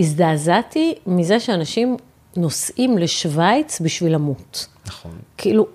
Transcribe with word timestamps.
הזדעזעתי 0.00 0.94
מזה 1.06 1.40
שאנשים 1.40 1.96
נוסעים 2.36 2.98
לשוויץ 2.98 3.80
בשביל 3.80 4.14
למות. 4.14 4.66
נכון. 4.86 5.10
כאילו, 5.36 5.66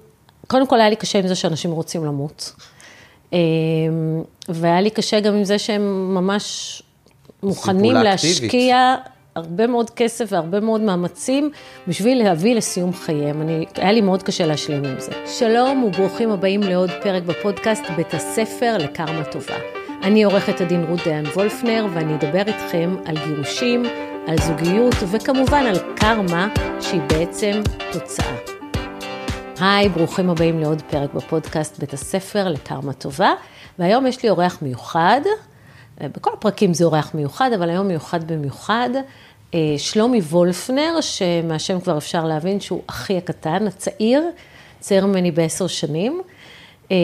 קודם 0.47 0.67
כל 0.67 0.79
היה 0.79 0.89
לי 0.89 0.95
קשה 0.95 1.19
עם 1.19 1.27
זה 1.27 1.35
שאנשים 1.35 1.71
רוצים 1.71 2.05
למות. 2.05 2.53
אמ, 3.33 3.37
והיה 4.49 4.81
לי 4.81 4.89
קשה 4.89 5.19
גם 5.19 5.33
עם 5.33 5.43
זה 5.43 5.59
שהם 5.59 6.15
ממש 6.15 6.81
מוכנים. 7.43 7.93
להשקיע 7.93 8.95
הרבה 9.35 9.67
מאוד 9.67 9.89
כסף 9.89 10.25
והרבה 10.29 10.59
מאוד 10.59 10.81
מאמצים 10.81 11.51
בשביל 11.87 12.23
להביא 12.23 12.55
לסיום 12.55 12.93
חייהם. 12.93 13.41
אני, 13.41 13.65
היה 13.75 13.91
לי 13.91 14.01
מאוד 14.01 14.23
קשה 14.23 14.45
להשלים 14.45 14.85
עם 14.85 14.99
זה. 14.99 15.11
שלום 15.39 15.83
וברוכים 15.83 16.31
הבאים 16.31 16.63
לעוד 16.63 16.89
פרק 17.03 17.23
בפודקאסט 17.23 17.83
בית 17.95 18.13
הספר 18.13 18.77
לקרמה 18.79 19.23
טובה. 19.23 19.55
אני 20.03 20.23
עורכת 20.23 20.61
הדין 20.61 20.83
רות 20.83 20.99
דיין 21.03 21.25
וולפנר 21.25 21.87
ואני 21.93 22.15
אדבר 22.15 22.43
איתכם 22.47 22.95
על 23.05 23.15
גירושים, 23.27 23.83
על 24.27 24.37
זוגיות 24.37 24.95
וכמובן 25.11 25.65
על 25.65 25.75
קרמה 25.95 26.47
שהיא 26.81 27.01
בעצם 27.01 27.61
תוצאה. 27.91 28.35
היי, 29.59 29.89
ברוכים 29.89 30.29
הבאים 30.29 30.59
לעוד 30.59 30.81
פרק 30.81 31.13
בפודקאסט 31.13 31.79
בית 31.79 31.93
הספר 31.93 32.47
לקרמה 32.47 32.93
טובה, 32.93 33.31
והיום 33.79 34.07
יש 34.07 34.23
לי 34.23 34.29
אורח 34.29 34.57
מיוחד, 34.61 35.21
בכל 36.01 36.29
הפרקים 36.33 36.73
זה 36.73 36.85
אורח 36.85 37.11
מיוחד, 37.13 37.51
אבל 37.53 37.69
היום 37.69 37.87
מיוחד 37.87 38.31
במיוחד, 38.31 38.89
אה, 39.53 39.59
שלומי 39.77 40.19
וולפנר, 40.19 41.01
שמהשם 41.01 41.79
כבר 41.79 41.97
אפשר 41.97 42.25
להבין 42.25 42.59
שהוא 42.59 42.81
אחי 42.87 43.17
הקטן, 43.17 43.67
הצעיר, 43.67 44.23
צעיר 44.79 45.05
ממני 45.05 45.31
בעשר 45.31 45.67
שנים, 45.67 46.21
אה, 46.91 46.95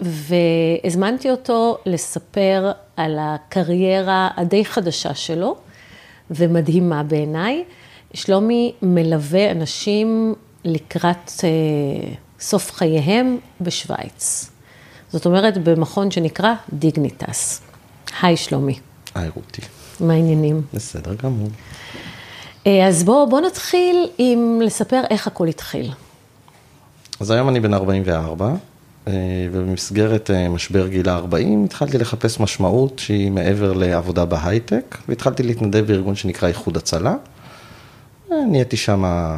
והזמנתי 0.00 1.30
אותו 1.30 1.78
לספר 1.86 2.72
על 2.96 3.18
הקריירה 3.20 4.28
הדי 4.36 4.64
חדשה 4.64 5.14
שלו, 5.14 5.56
ומדהימה 6.34 7.02
בעיניי. 7.02 7.64
שלומי 8.14 8.72
מלווה 8.82 9.50
אנשים 9.50 10.34
לקראת 10.64 11.32
אה, 11.44 12.14
סוף 12.40 12.72
חייהם 12.72 13.38
בשוויץ. 13.60 14.50
זאת 15.12 15.26
אומרת, 15.26 15.58
במכון 15.58 16.10
שנקרא 16.10 16.54
דיגניטס. 16.72 17.60
היי, 18.22 18.36
שלומי. 18.36 18.78
היי 19.14 19.28
רותי. 19.34 19.62
מה 20.00 20.12
העניינים? 20.12 20.62
בסדר 20.74 21.14
גמור. 21.14 21.48
אה, 22.66 22.88
אז 22.88 23.04
בואו 23.04 23.30
בוא 23.30 23.40
נתחיל 23.40 24.08
עם 24.18 24.60
לספר 24.64 25.02
איך 25.10 25.26
הכל 25.26 25.48
התחיל. 25.48 25.90
אז 27.20 27.30
היום 27.30 27.48
אני 27.48 27.60
בן 27.60 27.74
44, 27.74 28.46
אה, 28.46 28.54
ובמסגרת 29.52 30.30
אה, 30.30 30.48
משבר 30.48 30.88
גיל 30.88 31.08
ה-40 31.08 31.64
התחלתי 31.64 31.98
לחפש 31.98 32.40
משמעות 32.40 32.98
שהיא 32.98 33.30
מעבר 33.30 33.72
לעבודה 33.72 34.24
בהייטק, 34.24 34.98
והתחלתי 35.08 35.42
להתנדב 35.42 35.86
בארגון 35.86 36.14
שנקרא 36.14 36.48
איחוד 36.48 36.76
הצלה. 36.76 37.14
אה, 38.32 38.36
נהייתי 38.50 38.76
שם 38.76 39.28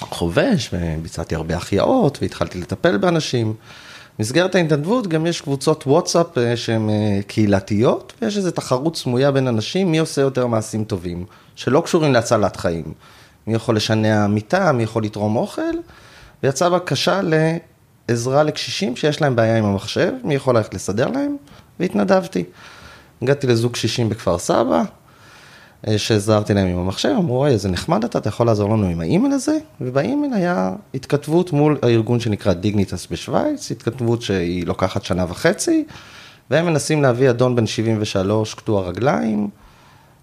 חובש, 0.00 0.70
וביצעתי 0.72 1.34
הרבה 1.34 1.56
החייאות, 1.56 2.18
והתחלתי 2.22 2.60
לטפל 2.60 2.96
באנשים. 2.96 3.54
במסגרת 4.18 4.54
ההתנדבות 4.54 5.06
גם 5.06 5.26
יש 5.26 5.40
קבוצות 5.40 5.86
וואטסאפ 5.86 6.26
שהן 6.54 6.90
קהילתיות, 7.26 8.12
ויש 8.22 8.36
איזו 8.36 8.50
תחרות 8.50 8.96
סמויה 8.96 9.30
בין 9.30 9.48
אנשים, 9.48 9.90
מי 9.90 9.98
עושה 9.98 10.20
יותר 10.22 10.46
מעשים 10.46 10.84
טובים, 10.84 11.24
שלא 11.56 11.80
קשורים 11.80 12.12
להצלת 12.12 12.56
חיים. 12.56 12.92
מי 13.46 13.54
יכול 13.54 13.76
לשנע 13.76 14.26
מיטה, 14.26 14.72
מי 14.72 14.82
יכול 14.82 15.04
לתרום 15.04 15.36
אוכל, 15.36 15.62
ויצאה 16.42 16.70
בקשה 16.70 17.20
לעזרה 18.08 18.42
לקשישים 18.42 18.96
שיש 18.96 19.20
להם 19.20 19.36
בעיה 19.36 19.58
עם 19.58 19.64
המחשב, 19.64 20.12
מי 20.24 20.34
יכול 20.34 20.56
ללכת 20.56 20.74
לסדר 20.74 21.08
להם, 21.08 21.36
והתנדבתי. 21.80 22.44
הגעתי 23.22 23.46
לזוג 23.46 23.72
קשישים 23.72 24.08
בכפר 24.08 24.38
סבא, 24.38 24.82
שעזרתי 25.96 26.54
להם 26.54 26.68
עם 26.68 26.78
המחשב, 26.78 27.08
אמרו, 27.18 27.38
אוי, 27.38 27.50
איזה 27.50 27.68
נחמד 27.68 28.04
אתה, 28.04 28.18
אתה 28.18 28.28
יכול 28.28 28.46
לעזור 28.46 28.70
לנו 28.70 28.86
עם 28.86 29.00
האימייל 29.00 29.32
הזה? 29.32 29.58
ובאימייל 29.80 30.34
היה 30.34 30.72
התכתבות 30.94 31.52
מול 31.52 31.78
הארגון 31.82 32.20
שנקרא 32.20 32.52
דיגניטס 32.52 33.06
בשוויץ, 33.10 33.70
התכתבות 33.70 34.22
שהיא 34.22 34.66
לוקחת 34.66 35.04
שנה 35.04 35.24
וחצי, 35.28 35.84
והם 36.50 36.66
מנסים 36.66 37.02
להביא 37.02 37.30
אדון 37.30 37.56
בן 37.56 37.66
73, 37.66 38.54
קטוע 38.54 38.88
רגליים, 38.88 39.48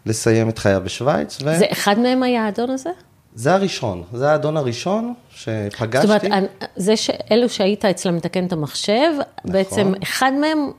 לסיים 0.05 0.49
את 0.49 0.59
חייו 0.59 0.81
בשוויץ. 0.85 1.37
ו... 1.41 1.57
זה 1.57 1.65
אחד 1.71 1.99
מהם 1.99 2.23
היה 2.23 2.45
האדון 2.45 2.69
הזה? 2.69 2.89
זה 3.35 3.53
הראשון, 3.53 4.03
זה 4.13 4.31
האדון 4.31 4.57
הראשון 4.57 5.13
שפגשתי. 5.29 6.07
זאת 6.07 6.23
אומרת, 6.23 6.65
זה 6.75 6.97
שאלו 6.97 7.49
שהיית 7.49 7.85
אצלם 7.85 8.15
מתקן 8.15 8.45
את 8.45 8.53
המחשב, 8.53 9.11
נכון. 9.13 9.51
בעצם 9.51 9.93
אחד 10.03 10.31
מהם, 10.41 10.71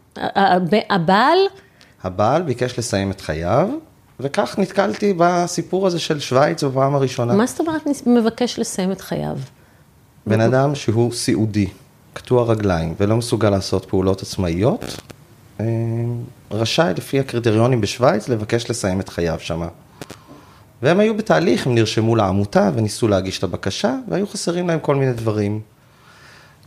הבעל... 0.90 1.38
הבעל 2.02 2.42
ביקש 2.42 2.78
לסיים 2.78 3.10
את 3.10 3.20
חייו. 3.20 3.68
וכך 4.20 4.58
נתקלתי 4.58 5.14
בסיפור 5.16 5.86
הזה 5.86 5.98
של 5.98 6.20
שוויץ 6.20 6.64
בפעם 6.64 6.94
הראשונה. 6.94 7.34
מה 7.34 7.46
זאת 7.46 7.60
אומרת 7.60 7.82
מבקש 8.06 8.58
לסיים 8.58 8.92
את 8.92 9.00
חייו? 9.00 9.36
בן 10.26 10.40
אדם 10.40 10.74
שהוא 10.74 11.12
סיעודי, 11.12 11.66
קטוע 12.12 12.44
רגליים 12.44 12.94
ולא 13.00 13.16
מסוגל 13.16 13.50
לעשות 13.50 13.84
פעולות 13.84 14.22
עצמאיות, 14.22 14.84
רשאי 16.50 16.92
לפי 16.96 17.20
הקריטריונים 17.20 17.80
בשוויץ 17.80 18.28
לבקש 18.28 18.70
לסיים 18.70 19.00
את 19.00 19.08
חייו 19.08 19.40
שם. 19.40 19.62
והם 20.84 21.00
היו 21.00 21.16
בתהליך, 21.16 21.66
הם 21.66 21.74
נרשמו 21.74 22.16
לעמותה 22.16 22.70
וניסו 22.74 23.08
להגיש 23.08 23.38
את 23.38 23.44
הבקשה, 23.44 23.96
והיו 24.08 24.26
חסרים 24.26 24.68
להם 24.68 24.78
כל 24.80 24.94
מיני 24.94 25.12
דברים. 25.12 25.60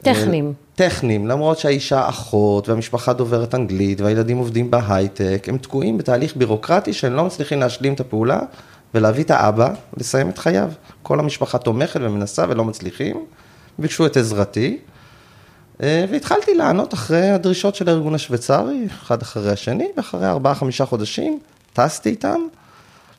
טכניים. 0.01 0.53
טכניים, 0.75 1.27
למרות 1.27 1.59
שהאישה 1.59 2.09
אחות 2.09 2.69
והמשפחה 2.69 3.13
דוברת 3.13 3.55
אנגלית 3.55 4.01
והילדים 4.01 4.37
עובדים 4.37 4.71
בהייטק, 4.71 5.45
הם 5.47 5.57
תקועים 5.57 5.97
בתהליך 5.97 6.37
בירוקרטי 6.37 6.93
שהם 6.93 7.13
לא 7.13 7.25
מצליחים 7.25 7.59
להשלים 7.59 7.93
את 7.93 7.99
הפעולה 7.99 8.39
ולהביא 8.93 9.23
את 9.23 9.31
האבא 9.31 9.73
לסיים 9.97 10.29
את 10.29 10.37
חייו. 10.37 10.71
כל 11.03 11.19
המשפחה 11.19 11.57
תומכת 11.57 11.99
ומנסה 12.03 12.45
ולא 12.49 12.65
מצליחים, 12.65 13.25
ביקשו 13.79 14.05
את 14.05 14.17
עזרתי, 14.17 14.77
והתחלתי 15.79 16.55
לענות 16.55 16.93
אחרי 16.93 17.29
הדרישות 17.29 17.75
של 17.75 17.89
הארגון 17.89 18.15
השוויצרי, 18.15 18.87
אחד 18.89 19.21
אחרי 19.21 19.51
השני, 19.51 19.87
ואחרי 19.97 20.27
ארבעה 20.27 20.55
חמישה 20.55 20.85
חודשים 20.85 21.39
טסתי 21.73 22.09
איתם 22.09 22.39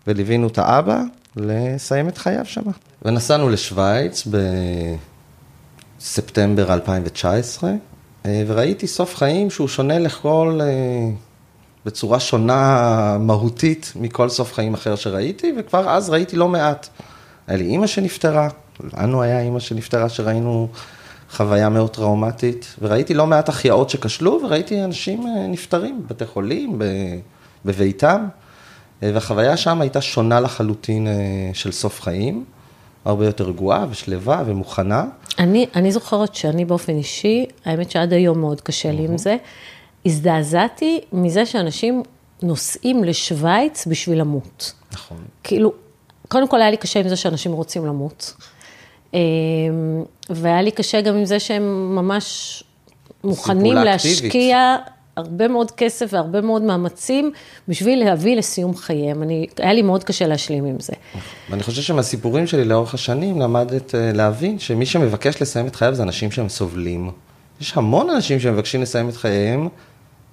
וליווינו 0.08 0.46
את 0.46 0.58
האבא 0.58 1.02
לסיים 1.36 2.08
את 2.08 2.18
חייו 2.18 2.44
שם. 2.44 2.62
ונסענו 3.02 3.48
לשוויץ 3.48 4.26
ב... 4.30 4.36
ספטמבר 6.00 6.72
2019, 6.74 7.70
וראיתי 8.26 8.86
סוף 8.86 9.16
חיים 9.16 9.50
שהוא 9.50 9.68
שונה 9.68 9.98
לכל, 9.98 10.60
בצורה 11.86 12.20
שונה 12.20 13.16
מהותית 13.20 13.92
מכל 13.96 14.28
סוף 14.28 14.52
חיים 14.54 14.74
אחר 14.74 14.96
שראיתי, 14.96 15.52
וכבר 15.58 15.90
אז 15.90 16.10
ראיתי 16.10 16.36
לא 16.36 16.48
מעט. 16.48 16.88
היה 17.46 17.58
לי 17.58 17.64
אימא 17.64 17.86
שנפטרה, 17.86 18.48
לנו 18.98 19.22
היה 19.22 19.40
אימא 19.40 19.60
שנפטרה 19.60 20.08
שראינו 20.08 20.68
חוויה 21.30 21.68
מאוד 21.68 21.90
טראומטית, 21.90 22.76
וראיתי 22.82 23.14
לא 23.14 23.26
מעט 23.26 23.48
החייאות 23.48 23.90
שכשלו, 23.90 24.40
וראיתי 24.44 24.84
אנשים 24.84 25.26
נפטרים 25.48 26.02
בבתי 26.06 26.26
חולים, 26.26 26.78
בביתם, 27.64 28.26
והחוויה 29.02 29.56
שם 29.56 29.80
הייתה 29.80 30.00
שונה 30.00 30.40
לחלוטין 30.40 31.06
של 31.52 31.72
סוף 31.72 32.00
חיים. 32.00 32.44
הרבה 33.04 33.26
יותר 33.26 33.44
רגועה 33.44 33.86
ושלווה 33.90 34.42
ומוכנה. 34.46 35.04
אני, 35.38 35.66
אני 35.74 35.92
זוכרת 35.92 36.34
שאני 36.34 36.64
באופן 36.64 36.96
אישי, 36.96 37.46
האמת 37.64 37.90
שעד 37.90 38.12
היום 38.12 38.38
מאוד 38.38 38.60
קשה 38.60 38.92
לי 38.92 39.04
עם 39.04 39.18
זה, 39.18 39.36
הזדעזעתי 40.06 41.00
מזה 41.12 41.46
שאנשים 41.46 42.02
נוסעים 42.42 43.04
לשוויץ 43.04 43.86
בשביל 43.86 44.20
למות. 44.20 44.72
נכון. 44.92 45.16
כאילו, 45.42 45.72
קודם 46.28 46.48
כל 46.48 46.60
היה 46.60 46.70
לי 46.70 46.76
קשה 46.76 47.00
עם 47.00 47.08
זה 47.08 47.16
שאנשים 47.16 47.52
רוצים 47.52 47.86
למות. 47.86 48.34
והיה 50.30 50.62
לי 50.62 50.70
קשה 50.70 51.00
גם 51.00 51.16
עם 51.16 51.24
זה 51.24 51.40
שהם 51.40 51.94
ממש 51.94 52.64
מוכנים 53.24 53.74
להשקיע 53.74 54.76
הרבה 55.18 55.48
מאוד 55.48 55.70
כסף 55.70 56.08
והרבה 56.12 56.40
מאוד 56.40 56.62
מאמצים 56.62 57.32
בשביל 57.68 58.04
להביא 58.04 58.36
לסיום 58.36 58.76
חייהם. 58.76 59.22
אני, 59.22 59.46
היה 59.58 59.72
לי 59.72 59.82
מאוד 59.82 60.04
קשה 60.04 60.26
להשלים 60.26 60.64
עם 60.64 60.80
זה. 60.80 60.92
ואני 61.50 61.62
חושב 61.62 61.82
שמהסיפורים 61.82 62.46
שלי 62.46 62.64
לאורך 62.64 62.94
השנים 62.94 63.40
למדת 63.40 63.94
להבין 64.14 64.58
שמי 64.58 64.86
שמבקש 64.86 65.42
לסיים 65.42 65.66
את 65.66 65.76
חייו 65.76 65.94
זה 65.94 66.02
אנשים 66.02 66.30
שהם 66.30 66.48
סובלים. 66.48 67.10
יש 67.60 67.72
המון 67.76 68.10
אנשים 68.10 68.40
שמבקשים 68.40 68.82
לסיים 68.82 69.08
את 69.08 69.16
חייהם 69.16 69.68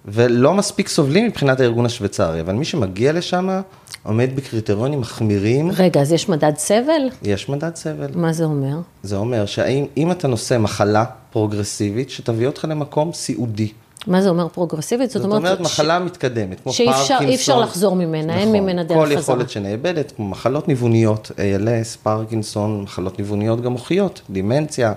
ולא 0.06 0.54
מספיק 0.54 0.88
סובלים 0.88 1.26
מבחינת 1.28 1.60
הארגון 1.60 1.86
השוויצרי, 1.86 2.42
אבל 2.42 2.54
מי 2.54 2.66
שמגיע 2.66 3.14
לשם 3.14 3.62
עומד 4.04 4.30
בקריטריונים 4.36 5.00
מחמירים. 5.00 5.72
רגע, 5.78 6.02
אז 6.02 6.12
יש 6.12 6.30
מדד 6.30 6.54
סבל? 6.58 7.10
יש 7.24 7.50
מדד 7.50 7.76
סבל. 7.76 8.08
מה 8.16 8.34
זה 8.34 8.44
אומר? 8.44 8.78
זה 9.04 9.18
אומר 9.18 9.46
שאם 9.46 10.12
אתה 10.12 10.28
נושא 10.28 10.58
מחלה 10.58 11.06
פרוגרסיבית 11.32 12.10
שתביא 12.10 12.48
אותך 12.48 12.66
למקום 12.70 13.14
סיעודי. 13.14 13.72
מה 14.08 14.22
זה 14.22 14.30
אומר 14.30 14.48
פרוגרסיבית? 14.48 15.12
זאת 15.12 15.24
אומרת, 15.24 15.42
זאת 15.42 15.48
אומרת 15.48 15.60
מחלה 15.60 16.00
ש... 16.00 16.06
מתקדמת, 16.06 16.60
כמו 16.60 16.74
שאי 16.74 16.86
פרקינסון. 16.86 17.18
שאי 17.28 17.36
אפשר 17.36 17.60
לחזור 17.60 17.96
ממנה, 17.96 18.34
נכון, 18.34 18.40
אין 18.40 18.52
ממנה 18.52 18.84
דרך 18.84 18.98
חזרה. 18.98 19.16
כל 19.16 19.20
יכולת 19.22 19.50
שנאבדת, 19.50 20.12
כמו 20.16 20.30
מחלות 20.30 20.68
ניווניות, 20.68 21.32
ALS, 21.32 21.98
פרקינסון, 22.04 22.82
מחלות 22.82 23.20
ניווניות 23.20 23.62
גם 23.62 23.72
מוחיות, 23.72 24.22
דימנציה, 24.30 24.94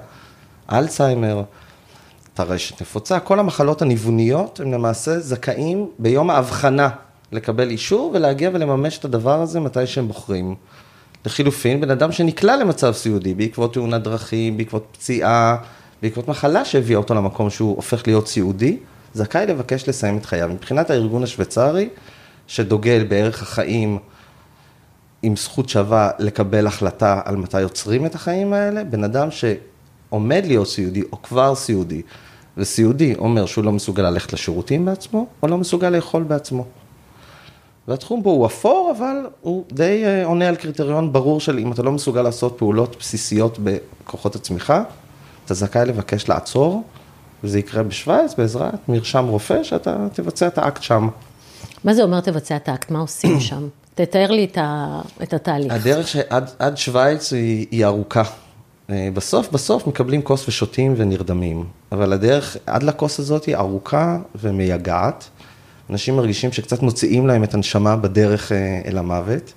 אלצהיימר, 0.73 1.43
טרשת 2.35 2.81
נפוצה, 2.81 3.21
כל 3.21 3.39
המחלות 3.41 3.83
הניווניות 3.83 4.61
הם 4.61 4.73
למעשה 4.73 5.19
זכאים 5.19 5.87
ביום 5.99 6.31
האבחנה 6.31 6.89
לקבל 7.33 7.71
אישור 7.71 8.11
ולהגיע 8.15 8.51
ולממש 8.53 8.99
את 8.99 9.05
הדבר 9.05 9.43
הזה 9.43 9.61
מתי 9.61 9.87
שהם 9.87 10.09
בוחרים. 10.09 10.55
לחילופין, 11.27 11.81
בן 11.81 11.91
אדם 11.91 12.13
שנקלע 12.13 12.57
למצב 12.57 12.93
סיעודי 12.93 13.35
בעקבות 13.35 13.75
תאונת 13.75 14.03
דרכים, 14.03 14.57
בעקבות 14.57 14.87
פציעה, 14.93 15.57
בעקבות 16.03 16.29
מחלה 16.29 16.65
שהביאה 16.65 16.99
אותו 16.99 17.15
למקום 17.15 17.51
שהוא 17.51 17.77
הופך 17.77 18.07
להיות 18.07 18.29
סיעודי, 18.29 18.77
זכאי 19.15 19.47
לבקש 19.47 19.89
לסיים 19.89 20.17
את 20.19 20.27
חייו. 20.27 20.49
מבחינת 20.49 20.91
הארגון 20.91 21.23
השוויצרי, 21.23 21.89
שדוגל 22.47 23.05
בערך 23.09 23.43
החיים 23.43 23.99
עם 25.23 25.37
זכות 25.37 25.69
שווה 25.69 26.11
לקבל 26.19 26.67
החלטה 26.67 27.21
על 27.25 27.37
מתי 27.37 27.61
יוצרים 27.61 28.07
את 28.07 28.15
החיים 28.15 28.53
האלה, 28.53 28.85
בן 28.85 29.05
אדם 29.05 29.29
שעומד 29.31 30.43
להיות 30.47 30.69
סיעודי 30.69 31.03
או 31.13 31.23
כבר 31.23 31.55
סיעודי, 31.55 32.03
וסיעודי 32.57 33.15
אומר 33.19 33.47
שהוא 33.47 33.65
לא 33.65 33.73
מסוגל 33.73 34.03
ללכת 34.03 34.33
לשירותים 34.33 34.85
בעצמו, 34.85 35.27
או 35.43 35.49
לא 35.49 35.59
מסוגל 35.59 35.91
לאכול 35.91 36.23
בעצמו. 36.23 36.65
והתחום 37.89 38.23
פה 38.23 38.31
הוא 38.31 38.47
אפור, 38.47 38.95
אבל 38.99 39.27
הוא 39.41 39.65
די 39.73 40.05
אה, 40.05 40.25
עונה 40.25 40.49
על 40.49 40.57
קריטריון 40.57 41.13
ברור 41.13 41.41
של 41.41 41.59
אם 41.59 41.73
אתה 41.73 41.83
לא 41.83 41.93
מסוגל 41.93 42.23
לעשות 42.23 42.59
פעולות 42.59 42.97
בסיסיות 43.01 43.59
בכוחות 43.63 44.37
הצמיחה, 44.37 44.83
אתה 45.45 45.55
זכאי 45.55 45.85
לבקש 45.85 46.29
לעצור, 46.29 46.83
וזה 47.45 47.59
יקרה 47.59 47.83
בשוויץ 47.83 48.35
בעזרת 48.39 48.89
מרשם 48.89 49.25
רופא, 49.25 49.63
שאתה 49.63 50.07
תבצע 50.13 50.47
את 50.47 50.59
האקט 50.59 50.83
שם. 50.83 51.09
מה 51.85 51.95
זה 51.95 52.03
אומר 52.03 52.21
תבצע 52.21 52.57
את 52.57 52.69
האקט? 52.69 52.91
מה 52.91 52.99
עושים 52.99 53.41
שם? 53.49 53.69
תתאר 53.95 54.31
לי 54.31 54.45
את, 54.45 54.59
ה, 54.59 55.01
את 55.23 55.35
התהליך. 55.35 55.73
הדרך 55.73 56.09
שעד 56.09 56.77
שוויץ 56.77 57.33
היא, 57.33 57.67
היא 57.71 57.85
ארוכה. 57.85 58.23
אה, 58.91 59.09
בסוף, 59.15 59.53
בסוף 59.53 59.87
מקבלים 59.87 60.23
כוס 60.23 60.49
ושותים 60.49 60.95
ונרדמים, 60.97 61.65
אבל 61.93 62.13
הדרך 62.13 62.57
עד 62.67 62.83
לכוס 62.83 63.21
הזאת 63.21 63.45
היא 63.45 63.57
ארוכה 63.57 64.19
ומייגעת. 64.35 65.29
אנשים 65.91 66.17
מרגישים 66.17 66.53
שקצת 66.53 66.83
מוציאים 66.83 67.27
להם 67.27 67.45
את 67.45 67.55
הנשמה 67.55 67.97
בדרך 67.97 68.53
אה, 68.53 68.81
אל 68.87 68.99
המוות. 68.99 69.53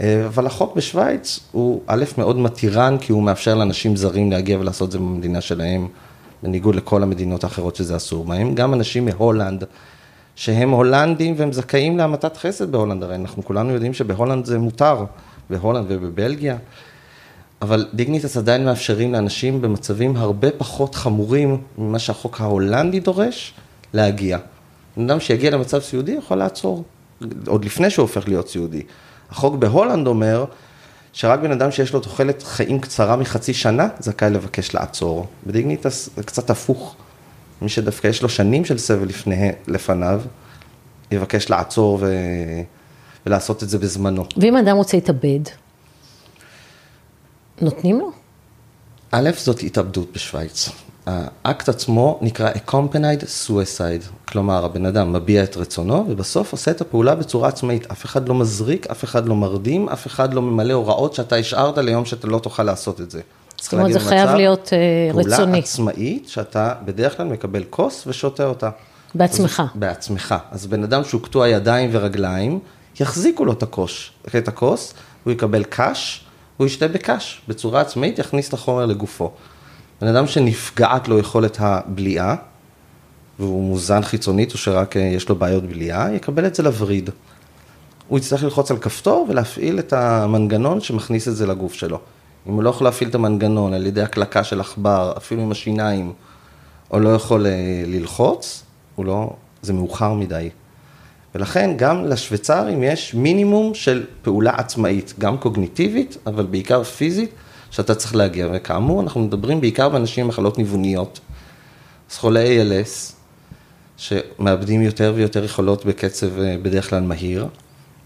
אה, 0.00 0.26
אבל 0.26 0.46
החוק 0.46 0.76
בשוויץ 0.76 1.40
הוא 1.52 1.82
א', 1.86 2.04
מאוד 2.18 2.38
מתירן, 2.38 2.96
כי 3.00 3.12
הוא 3.12 3.22
מאפשר 3.22 3.54
לאנשים 3.54 3.96
זרים 3.96 4.30
להגיע 4.30 4.58
ולעשות 4.58 4.86
את 4.86 4.92
זה 4.92 4.98
במדינה 4.98 5.40
שלהם, 5.40 5.88
בניגוד 6.44 6.74
לכל 6.74 7.02
המדינות 7.02 7.44
האחרות 7.44 7.76
שזה 7.76 7.96
אסור 7.96 8.24
בהם. 8.24 8.54
גם 8.54 8.74
אנשים 8.74 9.04
מהולנד, 9.04 9.64
שהם 10.36 10.70
הולנדים 10.70 11.34
והם 11.36 11.52
זכאים 11.52 11.98
להמתת 11.98 12.36
חסד 12.36 12.72
בהולנד, 12.72 13.02
הרי 13.02 13.14
אנחנו 13.14 13.44
כולנו 13.44 13.72
יודעים 13.72 13.94
שבהולנד 13.94 14.44
זה 14.44 14.58
מותר, 14.58 15.04
בהולנד 15.50 15.86
ובבלגיה. 15.88 16.56
אבל 17.62 17.86
דיגניטס 17.94 18.36
עדיין 18.36 18.64
מאפשרים 18.64 19.12
לאנשים 19.12 19.62
במצבים 19.62 20.16
הרבה 20.16 20.50
פחות 20.50 20.94
חמורים 20.94 21.60
ממה 21.78 21.98
שהחוק 21.98 22.40
ההולנדי 22.40 23.00
דורש, 23.00 23.54
להגיע. 23.94 24.38
אדם 24.98 25.20
שיגיע 25.20 25.50
למצב 25.50 25.80
סיעודי 25.80 26.12
יכול 26.12 26.36
לעצור, 26.36 26.84
עוד 27.46 27.64
לפני 27.64 27.90
שהוא 27.90 28.02
הופך 28.02 28.28
להיות 28.28 28.48
סיעודי. 28.48 28.82
החוק 29.30 29.54
בהולנד 29.54 30.06
אומר 30.06 30.44
שרק 31.14 31.40
בן 31.40 31.52
אדם 31.52 31.70
שיש 31.70 31.92
לו 31.92 32.00
תוחלת 32.00 32.42
חיים 32.42 32.80
קצרה 32.80 33.16
מחצי 33.16 33.54
שנה, 33.54 33.88
זכאי 33.98 34.30
לבקש 34.30 34.74
לעצור. 34.74 35.26
בדיגניטס 35.46 36.10
זה 36.16 36.22
קצת 36.22 36.50
הפוך. 36.50 36.96
מי 37.62 37.68
שדווקא 37.68 38.08
יש 38.08 38.22
לו 38.22 38.28
שנים 38.28 38.64
של 38.64 38.78
סבל 38.78 39.06
לפני, 39.08 39.50
לפניו, 39.66 40.22
יבקש 41.10 41.50
לעצור 41.50 41.98
ו... 42.00 42.14
ולעשות 43.26 43.62
את 43.62 43.68
זה 43.68 43.78
בזמנו. 43.78 44.24
ואם 44.36 44.56
אדם 44.56 44.76
רוצה 44.76 44.96
להתאבד, 44.96 45.40
נותנים 47.60 47.98
לו? 47.98 48.10
א', 49.10 49.30
זאת 49.36 49.62
התאבדות 49.62 50.12
בשוויץ. 50.12 50.68
האקט 51.06 51.68
עצמו 51.68 52.18
נקרא 52.22 52.50
accompanied 52.50 53.22
suicide, 53.46 54.28
כלומר 54.28 54.64
הבן 54.64 54.86
אדם 54.86 55.12
מביע 55.12 55.44
את 55.44 55.56
רצונו 55.56 56.06
ובסוף 56.08 56.52
עושה 56.52 56.70
את 56.70 56.80
הפעולה 56.80 57.14
בצורה 57.14 57.48
עצמאית, 57.48 57.90
אף 57.90 58.04
אחד 58.04 58.28
לא 58.28 58.34
מזריק, 58.34 58.86
אף 58.86 59.04
אחד 59.04 59.28
לא 59.28 59.34
מרדים, 59.34 59.88
אף 59.88 60.06
אחד 60.06 60.34
לא 60.34 60.42
ממלא 60.42 60.72
הוראות 60.72 61.14
שאתה 61.14 61.36
השארת 61.36 61.78
ליום 61.78 62.04
שאתה 62.04 62.26
לא 62.26 62.38
תוכל 62.38 62.62
לעשות 62.62 63.00
את 63.00 63.10
זה. 63.10 63.20
זאת 63.60 63.72
אומרת 63.72 63.92
זה 63.92 64.00
חייב 64.00 64.30
להיות 64.30 64.68
uh, 64.68 65.16
רצוני. 65.16 65.34
פעולה 65.36 65.58
עצמאית 65.58 66.28
שאתה 66.28 66.74
בדרך 66.84 67.16
כלל 67.16 67.26
מקבל 67.26 67.64
כוס 67.70 68.04
ושותה 68.06 68.46
אותה. 68.46 68.70
בעצמך. 69.14 69.62
אז, 69.74 69.80
בעצמך. 69.80 70.34
אז 70.50 70.66
בן 70.66 70.82
אדם 70.82 71.04
שהוא 71.04 71.20
קטוע 71.20 71.48
ידיים 71.48 71.90
ורגליים, 71.92 72.58
יחזיקו 73.00 73.44
לו 73.44 73.52
את 73.52 73.62
הכוס, 73.62 74.10
את 74.38 74.48
הכוס, 74.48 74.94
הוא 75.24 75.32
יקבל 75.32 75.64
קש, 75.68 76.24
הוא 76.56 76.66
ישתה 76.66 76.88
בקש, 76.88 77.42
בצורה 77.48 77.80
עצמאית 77.80 78.18
יכניס 78.18 78.48
את 78.48 78.54
החומר 78.54 78.86
לגופו. 78.86 79.30
בן 80.00 80.06
אדם 80.06 80.26
שנפגעת 80.26 81.08
לו 81.08 81.18
יכולת 81.18 81.56
הבליעה, 81.60 82.36
והוא 83.38 83.64
מוזן 83.64 84.02
חיצונית 84.02 84.52
או 84.52 84.58
שרק 84.58 84.96
אה, 84.96 85.02
יש 85.02 85.28
לו 85.28 85.36
בעיות 85.36 85.64
בליעה, 85.64 86.14
יקבל 86.14 86.46
את 86.46 86.54
זה 86.54 86.62
לווריד. 86.62 87.10
הוא 88.08 88.18
יצטרך 88.18 88.44
ללחוץ 88.44 88.70
על 88.70 88.78
כפתור 88.78 89.26
ולהפעיל 89.28 89.78
את 89.78 89.92
המנגנון 89.92 90.80
שמכניס 90.80 91.28
את 91.28 91.36
זה 91.36 91.46
לגוף 91.46 91.74
שלו. 91.74 91.98
אם 92.46 92.52
הוא 92.52 92.62
לא 92.62 92.70
יכול 92.70 92.86
להפעיל 92.86 93.08
את 93.08 93.14
המנגנון 93.14 93.74
על 93.74 93.86
ידי 93.86 94.02
הקלקה 94.02 94.44
של 94.44 94.60
עכבר, 94.60 95.12
אפילו 95.16 95.42
עם 95.42 95.50
השיניים, 95.50 96.12
או 96.90 97.00
לא 97.00 97.08
יכול 97.08 97.46
אה, 97.46 97.52
ללחוץ, 97.86 98.62
הוא 98.94 99.04
לא, 99.04 99.30
זה 99.62 99.72
מאוחר 99.72 100.12
מדי. 100.12 100.50
ולכן 101.34 101.70
גם 101.76 102.04
לשוויצרים 102.04 102.82
יש 102.82 103.14
מינימום 103.14 103.74
של 103.74 104.04
פעולה 104.22 104.52
עצמאית, 104.56 105.14
גם 105.18 105.38
קוגניטיבית, 105.38 106.16
אבל 106.26 106.46
בעיקר 106.46 106.84
פיזית, 106.84 107.30
שאתה 107.74 107.94
צריך 107.94 108.16
להגיע. 108.16 108.48
וכאמור, 108.52 109.00
אנחנו 109.00 109.20
מדברים 109.20 109.60
בעיקר 109.60 109.88
באנשים 109.88 110.24
עם 110.24 110.28
מחלות 110.28 110.58
ניווניות. 110.58 111.20
אז 112.10 112.16
חולי 112.16 112.62
ALS, 112.62 113.12
שמאבדים 113.96 114.82
יותר 114.82 115.12
ויותר 115.16 115.44
יכולות 115.44 115.84
בקצב 115.84 116.38
אה, 116.38 116.56
בדרך 116.62 116.90
כלל 116.90 117.02
מהיר, 117.02 117.46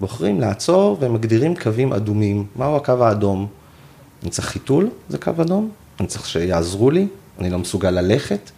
בוחרים 0.00 0.40
לעצור 0.40 0.96
ומגדירים 1.00 1.56
קווים 1.56 1.92
אדומים. 1.92 2.46
מהו 2.56 2.76
הקו 2.76 3.04
האדום? 3.04 3.46
אני 4.22 4.30
צריך 4.30 4.48
חיתול, 4.48 4.90
זה 5.08 5.18
קו 5.18 5.30
אדום, 5.40 5.70
אני 6.00 6.08
צריך 6.08 6.26
שיעזרו 6.26 6.90
לי, 6.90 7.06
אני 7.38 7.50
לא 7.50 7.58
מסוגל 7.58 7.90
ללכת. 7.90 8.50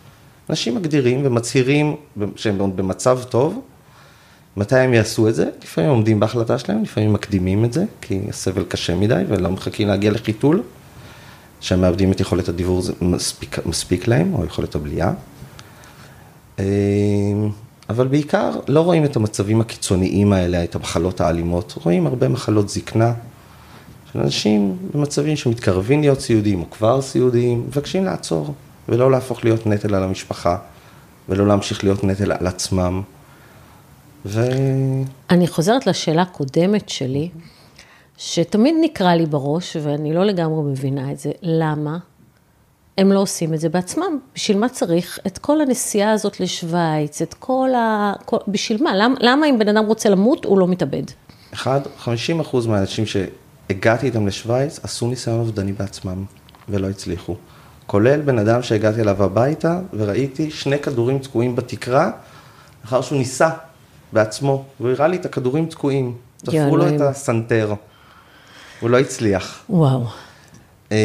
אנשים 0.50 0.74
מגדירים 0.74 1.20
ומצהירים 1.24 1.96
שהם 2.36 2.76
במצב 2.76 3.20
טוב, 3.28 3.60
מתי 4.56 4.78
הם 4.78 4.94
יעשו 4.94 5.28
את 5.28 5.34
זה? 5.34 5.50
לפעמים 5.62 5.90
עומדים 5.90 6.20
בהחלטה 6.20 6.58
שלהם, 6.58 6.82
לפעמים 6.82 7.12
מקדימים 7.12 7.64
את 7.64 7.72
זה, 7.72 7.84
כי 8.00 8.20
הסבל 8.28 8.64
קשה 8.64 8.94
מדי 8.94 9.22
ולא 9.28 9.50
מחכים 9.50 9.88
להגיע 9.88 10.10
לחיתול. 10.10 10.62
שהם 11.60 11.80
מאבדים 11.80 12.12
את 12.12 12.20
יכולת 12.20 12.48
הדיבור, 12.48 12.82
זה 12.82 12.92
מספיק, 13.00 13.66
מספיק 13.66 14.08
להם, 14.08 14.34
או 14.34 14.44
יכולת 14.44 14.74
הבליעה. 14.74 15.12
אה, 16.58 16.64
אבל 17.90 18.08
בעיקר 18.08 18.50
לא 18.68 18.80
רואים 18.80 19.04
את 19.04 19.16
המצבים 19.16 19.60
הקיצוניים 19.60 20.32
האלה, 20.32 20.64
את 20.64 20.74
המחלות 20.74 21.20
האלימות, 21.20 21.74
רואים 21.84 22.06
הרבה 22.06 22.28
מחלות 22.28 22.68
זקנה 22.68 23.12
של 24.12 24.18
אנשים 24.18 24.76
במצבים 24.94 25.36
שמתקרבים 25.36 26.00
להיות 26.00 26.20
סיעודיים 26.20 26.60
או 26.60 26.70
כבר 26.70 27.02
סיעודיים, 27.02 27.64
מבקשים 27.69 28.05
לעצור 28.05 28.55
ולא 28.88 29.10
להפוך 29.10 29.44
להיות 29.44 29.67
נטל 29.67 29.94
על 29.94 30.02
המשפחה 30.02 30.56
ולא 31.29 31.46
להמשיך 31.46 31.84
להיות 31.84 32.05
נטל 32.05 32.32
על 32.32 32.46
עצמם. 32.46 33.02
ו... 34.26 34.48
אני 35.31 35.46
חוזרת 35.46 35.86
לשאלה 35.86 36.22
הקודמת 36.22 36.88
שלי. 36.88 37.29
שתמיד 38.22 38.74
נקרא 38.81 39.15
לי 39.15 39.27
בראש, 39.27 39.77
ואני 39.82 40.12
לא 40.12 40.24
לגמרי 40.24 40.62
מבינה 40.62 41.12
את 41.12 41.19
זה, 41.19 41.31
למה 41.43 41.98
הם 42.98 43.12
לא 43.12 43.20
עושים 43.20 43.55
את 43.55 43.60
זה 43.60 43.69
בעצמם? 43.69 44.19
בשביל 44.34 44.58
מה 44.58 44.69
צריך 44.69 45.19
את 45.27 45.39
כל 45.39 45.60
הנסיעה 45.60 46.12
הזאת 46.12 46.41
לשוויץ, 46.41 47.22
את 47.22 47.34
כל 47.34 47.69
ה... 47.77 48.12
כל... 48.24 48.36
בשביל 48.48 48.82
מה? 48.82 48.96
למה, 48.96 49.15
למה 49.20 49.46
אם 49.46 49.58
בן 49.58 49.69
אדם 49.69 49.86
רוצה 49.86 50.08
למות, 50.08 50.44
הוא 50.44 50.58
לא 50.58 50.69
מתאבד? 50.69 51.03
אחד, 51.55 51.81
50 51.98 52.41
אחוז 52.41 52.67
מהאנשים 52.67 53.05
שהגעתי 53.06 54.06
איתם 54.06 54.27
לשוויץ, 54.27 54.81
עשו 54.82 55.06
ניסיון 55.06 55.39
אובדני 55.39 55.72
בעצמם, 55.72 56.24
ולא 56.69 56.89
הצליחו. 56.89 57.36
כולל 57.86 58.20
בן 58.20 58.39
אדם 58.39 58.62
שהגעתי 58.62 59.00
אליו 59.00 59.22
הביתה, 59.22 59.81
וראיתי 59.93 60.50
שני 60.50 60.79
כדורים 60.79 61.19
תקועים 61.19 61.56
בתקרה, 61.56 62.10
לאחר 62.84 63.00
שהוא 63.00 63.19
ניסה 63.19 63.50
בעצמו, 64.12 64.65
והוא 64.81 64.91
הראה 64.91 65.08
לי 65.08 65.17
את 65.17 65.24
הכדורים 65.24 65.67
תקועים. 65.67 66.17
תפרו 66.36 66.77
לו 66.77 66.89
את 66.89 67.00
הסנטר. 67.00 67.74
הוא 68.81 68.91
לא 68.91 68.99
הצליח. 68.99 69.63
וואו. 69.70 70.05
אה, 70.93 70.99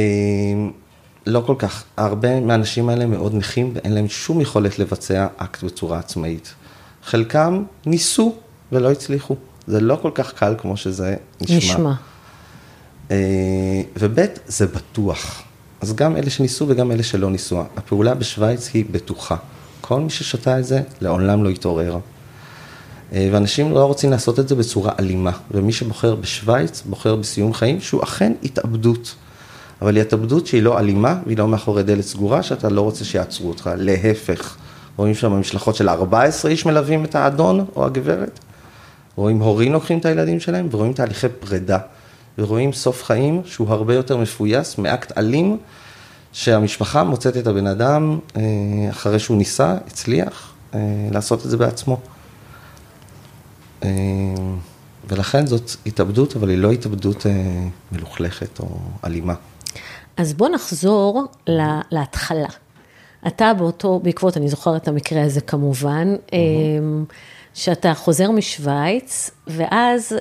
לא 1.25 1.43
כל 1.45 1.55
כך. 1.57 1.83
הרבה 1.97 2.39
מהאנשים 2.39 2.89
האלה 2.89 3.05
מאוד 3.05 3.35
נכים 3.35 3.71
ואין 3.75 3.93
להם 3.93 4.07
שום 4.07 4.41
יכולת 4.41 4.79
לבצע 4.79 5.27
אקט 5.37 5.63
בצורה 5.63 5.99
עצמאית. 5.99 6.53
חלקם 7.03 7.63
ניסו 7.85 8.35
ולא 8.71 8.91
הצליחו. 8.91 9.35
זה 9.67 9.79
לא 9.79 9.99
כל 10.01 10.11
כך 10.13 10.33
קל 10.33 10.55
כמו 10.57 10.77
שזה 10.77 11.15
נשמע. 11.41 11.57
נשמע. 11.57 11.93
אה, 13.11 13.81
וב' 13.99 14.25
זה 14.47 14.67
בטוח. 14.67 15.43
אז 15.81 15.95
גם 15.95 16.17
אלה 16.17 16.29
שניסו 16.29 16.65
וגם 16.67 16.91
אלה 16.91 17.03
שלא 17.03 17.31
ניסו. 17.31 17.63
הפעולה 17.77 18.13
בשוויץ 18.13 18.69
היא 18.73 18.85
בטוחה. 18.91 19.35
כל 19.81 19.99
מי 19.99 20.09
ששתה 20.09 20.59
את 20.59 20.65
זה 20.65 20.81
לעולם 21.01 21.43
לא 21.43 21.49
יתעורר. 21.49 21.97
אה, 23.13 23.29
ואנשים 23.31 23.71
לא 23.71 23.85
רוצים 23.85 24.11
לעשות 24.11 24.39
את 24.39 24.47
זה 24.47 24.55
בצורה 24.55 24.91
אלימה, 24.99 25.31
ומי 25.51 25.73
שבוחר 25.73 26.15
בשוויץ, 26.15 26.83
בוחר 26.85 27.15
בסיום 27.15 27.53
חיים, 27.53 27.81
שהוא 27.81 28.03
אכן 28.03 28.33
התאבדות. 28.43 29.15
אבל 29.81 29.95
היא 29.95 30.01
התאבדות 30.01 30.47
שהיא 30.47 30.63
לא 30.63 30.79
אלימה, 30.79 31.19
והיא 31.25 31.37
לא 31.37 31.47
מאחורי 31.47 31.83
דלת 31.83 32.03
סגורה, 32.03 32.43
שאתה 32.43 32.69
לא 32.69 32.81
רוצה 32.81 33.05
שיעצרו 33.05 33.49
אותך, 33.49 33.69
להפך. 33.77 34.55
רואים 34.97 35.15
שם 35.15 35.31
משלחות 35.31 35.75
של 35.75 35.89
14 35.89 36.51
איש 36.51 36.65
מלווים 36.65 37.05
את 37.05 37.15
האדון 37.15 37.65
או 37.75 37.85
הגברת, 37.85 38.39
רואים 39.15 39.39
הורים 39.39 39.73
לוקחים 39.73 39.99
את 39.99 40.05
הילדים 40.05 40.39
שלהם, 40.39 40.67
ורואים 40.71 40.93
תהליכי 40.93 41.27
פרידה, 41.39 41.77
ורואים 42.37 42.73
סוף 42.73 43.03
חיים 43.03 43.41
שהוא 43.45 43.69
הרבה 43.69 43.93
יותר 43.93 44.17
מפויס 44.17 44.77
מאקט 44.77 45.17
אלים, 45.17 45.57
שהמשפחה 46.33 47.03
מוצאת 47.03 47.37
את 47.37 47.47
הבן 47.47 47.67
אדם 47.67 48.19
אה, 48.37 48.41
אחרי 48.89 49.19
שהוא 49.19 49.37
ניסה, 49.37 49.75
הצליח, 49.87 50.53
אה, 50.73 50.79
לעשות 51.11 51.45
את 51.45 51.49
זה 51.49 51.57
בעצמו. 51.57 51.99
אה, 53.85 54.53
ולכן 55.07 55.47
זאת 55.47 55.71
התאבדות, 55.85 56.35
אבל 56.35 56.49
היא 56.49 56.57
לא 56.57 56.71
התאבדות 56.71 57.25
מלוכלכת 57.91 58.59
או 58.59 58.77
אלימה. 59.05 59.33
אז 60.17 60.33
בוא 60.33 60.49
נחזור 60.49 61.23
לה, 61.47 61.81
להתחלה. 61.91 62.47
אתה 63.27 63.53
באותו, 63.53 63.99
בעקבות, 64.03 64.37
אני 64.37 64.49
זוכרת 64.49 64.81
את 64.81 64.87
המקרה 64.87 65.23
הזה 65.23 65.41
כמובן, 65.41 66.15
mm-hmm. 66.15 66.31
שאתה 67.53 67.93
חוזר 67.93 68.31
משוויץ, 68.31 69.31
ואז 69.47 70.15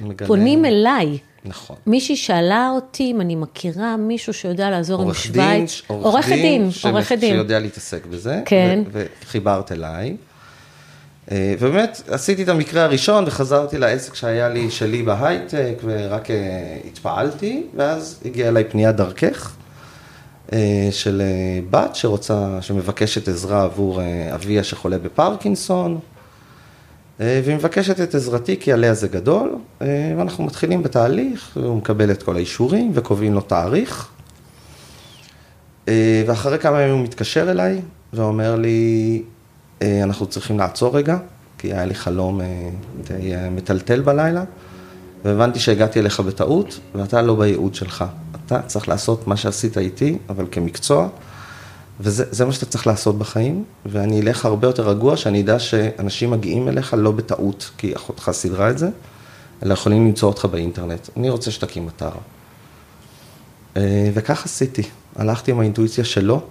מגלה... 0.00 0.28
פונים 0.28 0.64
אליי. 0.64 1.18
נכון. 1.44 1.76
מישהי 1.86 2.16
שאלה 2.16 2.70
אותי 2.74 3.10
אם 3.10 3.20
אני 3.20 3.34
מכירה 3.34 3.96
מישהו 3.96 4.32
שיודע 4.32 4.70
לעזור 4.70 5.02
עם 5.02 5.14
שוויץ. 5.14 5.82
עורך 5.86 6.28
דין, 6.28 6.70
עורך 6.84 7.12
דין. 7.12 7.34
שיודע 7.34 7.58
להתעסק 7.58 8.06
בזה. 8.06 8.42
כן. 8.44 8.82
וחיברת 8.92 9.72
אליי. 9.72 10.16
אה, 11.30 11.54
ובאמת, 11.58 12.02
עשיתי 12.08 12.42
את 12.42 12.48
המקרה 12.48 12.84
הראשון 12.84 13.24
וחזרתי 13.26 13.78
לעסק 13.78 14.14
שהיה 14.14 14.48
לי, 14.48 14.70
שלי 14.70 15.02
בהייטק, 15.02 15.74
ורק 15.84 16.30
אה, 16.30 16.76
התפעלתי, 16.86 17.66
ואז 17.76 18.20
הגיעה 18.24 18.48
אליי 18.48 18.64
פנייה 18.64 18.92
דרכך, 18.92 19.52
אה, 20.52 20.88
של 20.90 21.22
בת 21.70 21.94
שרוצה, 21.96 22.58
שמבקשת 22.60 23.28
עזרה 23.28 23.62
עבור 23.62 24.00
אביה 24.34 24.64
שחולה 24.64 24.98
בפרקינסון. 24.98 25.98
והיא 27.22 27.54
מבקשת 27.54 28.00
את 28.00 28.14
עזרתי 28.14 28.56
כי 28.60 28.72
עליה 28.72 28.94
זה 28.94 29.08
גדול, 29.08 29.54
ואנחנו 30.16 30.44
מתחילים 30.44 30.82
בתהליך, 30.82 31.56
הוא 31.56 31.76
מקבל 31.76 32.10
את 32.10 32.22
כל 32.22 32.36
האישורים 32.36 32.90
וקובעים 32.94 33.34
לו 33.34 33.40
תאריך. 33.40 34.08
ואחרי 36.26 36.58
כמה 36.58 36.82
ימים 36.82 36.94
הוא 36.94 37.04
מתקשר 37.04 37.50
אליי 37.50 37.80
ואומר 38.12 38.56
לי, 38.56 39.22
אנחנו 39.82 40.26
צריכים 40.26 40.58
לעצור 40.58 40.96
רגע, 40.96 41.18
כי 41.58 41.72
היה 41.72 41.84
לי 41.84 41.94
חלום 41.94 42.40
די 43.04 43.32
מטלטל 43.50 44.00
בלילה, 44.00 44.44
והבנתי 45.24 45.58
שהגעתי 45.58 46.00
אליך 46.00 46.20
בטעות, 46.20 46.80
ואתה 46.94 47.22
לא 47.22 47.34
בייעוד 47.34 47.74
שלך. 47.74 48.04
אתה 48.46 48.62
צריך 48.62 48.88
לעשות 48.88 49.26
מה 49.26 49.36
שעשית 49.36 49.78
איתי, 49.78 50.18
אבל 50.28 50.46
כמקצוע. 50.50 51.08
וזה 52.00 52.44
מה 52.44 52.52
שאתה 52.52 52.66
צריך 52.66 52.86
לעשות 52.86 53.18
בחיים, 53.18 53.64
ואני 53.86 54.20
אלך 54.20 54.44
הרבה 54.44 54.68
יותר 54.68 54.88
רגוע, 54.88 55.16
שאני 55.16 55.40
אדע 55.40 55.58
שאנשים 55.58 56.30
מגיעים 56.30 56.68
אליך 56.68 56.94
לא 56.98 57.10
בטעות, 57.10 57.70
כי 57.78 57.96
אחותך 57.96 58.30
סידרה 58.32 58.70
את 58.70 58.78
זה, 58.78 58.88
אלא 59.62 59.72
יכולים 59.72 60.06
למצוא 60.06 60.28
אותך 60.28 60.44
באינטרנט. 60.44 61.08
אני 61.16 61.30
רוצה 61.30 61.50
שתקים 61.50 61.88
אתר. 61.88 62.10
אה, 63.76 64.10
וכך 64.14 64.44
עשיתי. 64.44 64.82
הלכתי 65.16 65.50
עם 65.50 65.60
האינטואיציה 65.60 66.04
שלו, 66.04 66.42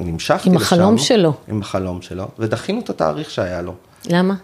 נמשכתי 0.00 0.48
לשם. 0.48 0.50
עם 0.50 0.56
החלום 0.62 0.98
שלו. 0.98 1.32
עם 1.48 1.60
החלום 1.60 2.02
שלו, 2.02 2.28
ודחינו 2.38 2.80
את 2.80 2.90
התאריך 2.90 3.30
שהיה 3.30 3.62
לו. 3.62 3.74
למה? 4.06 4.34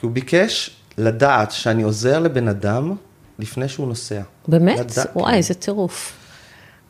כי 0.00 0.06
הוא 0.06 0.12
ביקש 0.12 0.70
לדעת 0.98 1.52
שאני 1.52 1.82
עוזר 1.82 2.18
לבן 2.18 2.48
אדם 2.48 2.94
לפני 3.38 3.68
שהוא 3.68 3.88
נוסע. 3.88 4.20
באמת? 4.48 4.78
לדע... 4.78 5.02
וואי. 5.16 5.34
איזה 5.34 5.54
טירוף. 5.54 6.12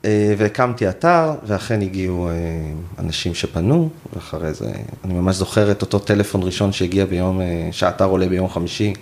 אה, 0.05 0.35
והקמתי 0.39 0.89
אתר, 0.89 1.33
ואכן 1.47 1.81
הגיעו 1.83 2.29
אה, 2.29 2.35
אנשים 2.99 3.35
שפנו, 3.35 3.89
ואחרי 4.13 4.55
זה, 4.55 4.73
אני 5.05 5.15
ממש 5.15 5.37
זוכר 5.37 5.71
את 5.71 5.83
אותו 5.83 5.99
טלפון 5.99 6.43
ראשון 6.43 6.73
שהגיע 6.73 7.05
ביום, 7.05 7.41
אה, 7.41 7.69
שהאתר 7.73 8.05
עולה 8.05 8.27
ביום 8.27 8.49
חמישי, 8.49 8.93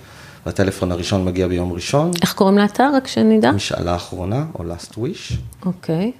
והטלפון 0.47 0.93
הראשון 0.93 1.25
מגיע 1.25 1.49
ביום 1.49 1.73
ראשון. 1.73 2.11
איך 2.23 2.33
קוראים 2.33 2.59
לאתר, 2.59 2.91
רק 2.97 3.07
שנדע? 3.07 3.53
משאלה 3.53 3.95
אחרונה, 3.95 4.45
או 4.59 4.65
last 4.65 4.95
wish. 4.95 5.35
אוקיי. 5.67 6.13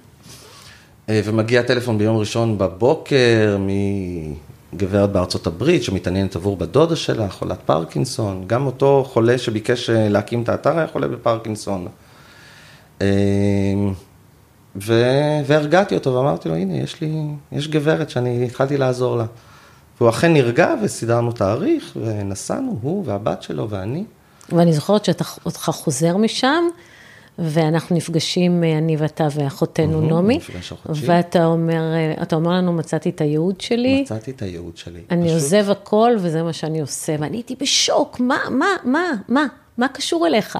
ומגיע 1.23 1.61
טלפון 1.61 1.97
ביום 1.97 2.17
ראשון 2.17 2.57
בבוקר 2.57 3.57
מגברת 4.73 5.11
בארצות 5.11 5.47
הברית, 5.47 5.83
שמתעניינת 5.83 6.35
עבור 6.35 6.57
בת 6.57 6.77
שלה, 6.97 7.29
חולת 7.29 7.59
פרקינסון. 7.65 8.43
גם 8.47 8.65
אותו 8.65 9.05
חולה 9.07 9.37
שביקש 9.37 9.89
להקים 9.89 10.43
את 10.43 10.49
האתר 10.49 10.77
היה 10.77 10.87
חולה 10.87 11.07
בפרקינסון. 11.07 11.87
ו... 14.75 14.93
והרגעתי 15.45 15.95
אותו 15.95 16.13
ואמרתי 16.13 16.49
לו, 16.49 16.55
הנה, 16.55 16.77
יש 16.77 17.01
לי, 17.01 17.21
יש 17.51 17.67
גברת 17.67 18.09
שאני 18.09 18.45
התחלתי 18.45 18.77
לעזור 18.77 19.17
לה. 19.17 19.25
והוא 19.97 20.09
אכן 20.09 20.33
נרגע 20.33 20.73
וסידרנו 20.83 21.31
תאריך 21.31 21.97
ונסענו, 22.01 22.79
הוא 22.81 23.03
והבת 23.05 23.43
שלו 23.43 23.69
ואני. 23.69 24.03
ואני 24.49 24.73
זוכרת 24.73 25.05
שאתה 25.05 25.23
חוזר 25.71 26.17
משם, 26.17 26.63
ואנחנו 27.39 27.95
נפגשים, 27.95 28.63
אני 28.63 28.95
ואתה 28.97 29.27
ואחותנו 29.31 30.01
נעמי, 30.01 30.39
ואתה 30.85 31.45
אומר, 31.45 31.81
אתה 32.21 32.35
אומר 32.35 32.51
לנו, 32.51 32.73
מצאתי 32.73 33.09
את 33.09 33.21
הייעוד 33.21 33.61
שלי. 33.61 34.01
מצאתי 34.01 34.31
את 34.31 34.41
הייעוד 34.41 34.77
שלי. 34.77 35.01
אני 35.11 35.23
פשוט... 35.23 35.33
עוזב 35.33 35.69
הכל 35.69 36.11
וזה 36.19 36.43
מה 36.43 36.53
שאני 36.53 36.81
עושה, 36.81 37.15
ואני 37.19 37.37
הייתי 37.37 37.55
בשוק, 37.59 38.19
מה, 38.19 38.37
מה, 38.49 38.65
מה, 38.83 39.11
מה, 39.27 39.45
מה 39.77 39.87
קשור 39.87 40.27
אליך? 40.27 40.57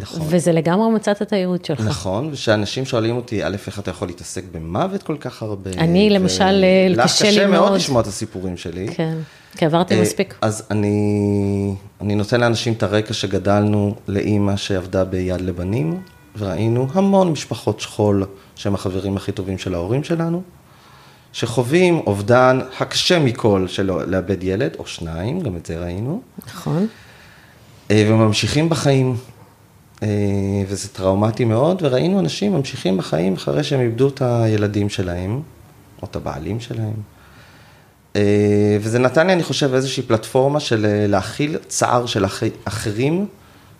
נכון. 0.00 0.20
וזה 0.28 0.52
לגמרי 0.52 0.90
מצאת 0.90 1.22
את 1.22 1.32
הייעוד 1.32 1.64
שלך. 1.64 1.80
נכון, 1.80 2.28
ושאנשים 2.32 2.84
שואלים 2.84 3.16
אותי, 3.16 3.44
א', 3.44 3.56
איך 3.66 3.78
אתה 3.78 3.90
יכול 3.90 4.08
להתעסק 4.08 4.44
במוות 4.52 5.02
כל 5.02 5.16
כך 5.20 5.42
הרבה? 5.42 5.70
אני, 5.78 6.10
למשל, 6.10 6.34
קשה 6.34 6.50
לי 6.50 6.94
מאוד. 6.94 7.04
לך 7.04 7.12
קשה 7.22 7.46
מאוד 7.46 7.72
לשמוע 7.72 8.00
את 8.00 8.06
הסיפורים 8.06 8.56
שלי. 8.56 8.88
כן, 8.94 9.18
כי 9.56 9.66
עברתי 9.66 9.94
אה, 9.94 10.02
מספיק. 10.02 10.34
אז 10.40 10.62
אני, 10.70 11.74
אני 12.00 12.14
נותן 12.14 12.40
לאנשים 12.40 12.72
את 12.72 12.82
הרקע 12.82 13.14
שגדלנו 13.14 13.94
לאימא 14.08 14.56
שעבדה 14.56 15.04
ביד 15.04 15.40
לבנים, 15.40 16.00
וראינו 16.38 16.86
המון 16.92 17.32
משפחות 17.32 17.80
שכול, 17.80 18.24
שהם 18.56 18.74
החברים 18.74 19.16
הכי 19.16 19.32
טובים 19.32 19.58
של 19.58 19.74
ההורים 19.74 20.04
שלנו, 20.04 20.42
שחווים 21.32 22.00
אובדן 22.06 22.60
הקשה 22.80 23.18
מכל 23.18 23.64
של 23.68 23.90
לאבד 24.06 24.44
ילד, 24.44 24.76
או 24.78 24.86
שניים, 24.86 25.40
גם 25.40 25.56
את 25.56 25.66
זה 25.66 25.78
ראינו. 25.78 26.20
נכון. 26.46 26.86
אה, 27.90 28.06
וממשיכים 28.08 28.68
בחיים. 28.68 29.16
אה, 30.02 30.08
וזה 30.68 30.88
טראומטי 30.88 31.44
מאוד, 31.44 31.82
וראינו 31.82 32.20
אנשים 32.20 32.52
ממשיכים 32.52 32.96
בחיים 32.96 33.34
אחרי 33.34 33.64
שהם 33.64 33.80
איבדו 33.80 34.08
את 34.08 34.22
הילדים 34.22 34.88
שלהם, 34.88 35.40
או 36.02 36.08
את 36.10 36.16
הבעלים 36.16 36.60
שלהם. 36.60 36.94
אה, 38.16 38.76
וזה 38.80 38.98
נתן 38.98 39.26
לי, 39.26 39.32
אני 39.32 39.42
חושב, 39.42 39.74
איזושהי 39.74 40.02
פלטפורמה 40.02 40.60
של 40.60 40.86
אה, 40.86 41.06
להכיל 41.06 41.56
צער 41.68 42.06
של 42.06 42.24
אחרים 42.64 43.26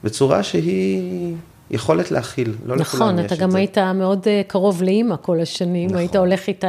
בצורה 0.05 0.43
שהיא 0.43 1.35
יכולת 1.71 2.11
להכיל, 2.11 2.55
לא 2.65 2.77
לכולם 2.77 2.81
נכון, 2.81 3.19
יש 3.19 3.25
את 3.25 3.29
זה. 3.29 3.35
נכון, 3.35 3.47
אתה 3.47 3.53
גם 3.53 3.57
היית 3.57 3.79
מאוד 3.79 4.27
קרוב 4.47 4.83
לאימא 4.83 5.15
כל 5.23 5.41
השנים, 5.41 5.87
נכון. 5.87 5.99
היית 5.99 6.17
הולך 6.17 6.49
איתה 6.49 6.69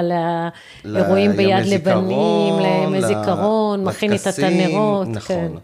לאירועים 0.85 1.31
ביד 1.31 1.65
לבנים, 1.65 2.53
למזיכרון, 2.59 3.83
מכין 3.83 4.13
איתה 4.13 4.29
את 4.29 4.39
הנרות. 4.39 5.07
נכון. 5.07 5.59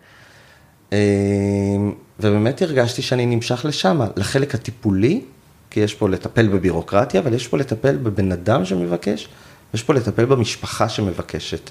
כן. 0.89 0.97
ובאמת 2.19 2.61
הרגשתי 2.61 3.01
שאני 3.01 3.25
נמשך 3.25 3.65
לשם, 3.65 3.99
לחלק 4.15 4.55
הטיפולי, 4.55 5.21
כי 5.69 5.79
יש 5.79 5.93
פה 5.93 6.09
לטפל 6.09 6.47
בבירוקרטיה, 6.47 7.21
אבל 7.21 7.33
יש 7.33 7.47
פה 7.47 7.57
לטפל 7.57 7.97
בבן 7.97 8.31
אדם 8.31 8.65
שמבקש, 8.65 9.27
יש 9.73 9.83
פה 9.83 9.93
לטפל 9.93 10.25
במשפחה 10.25 10.89
שמבקשת. 10.89 11.69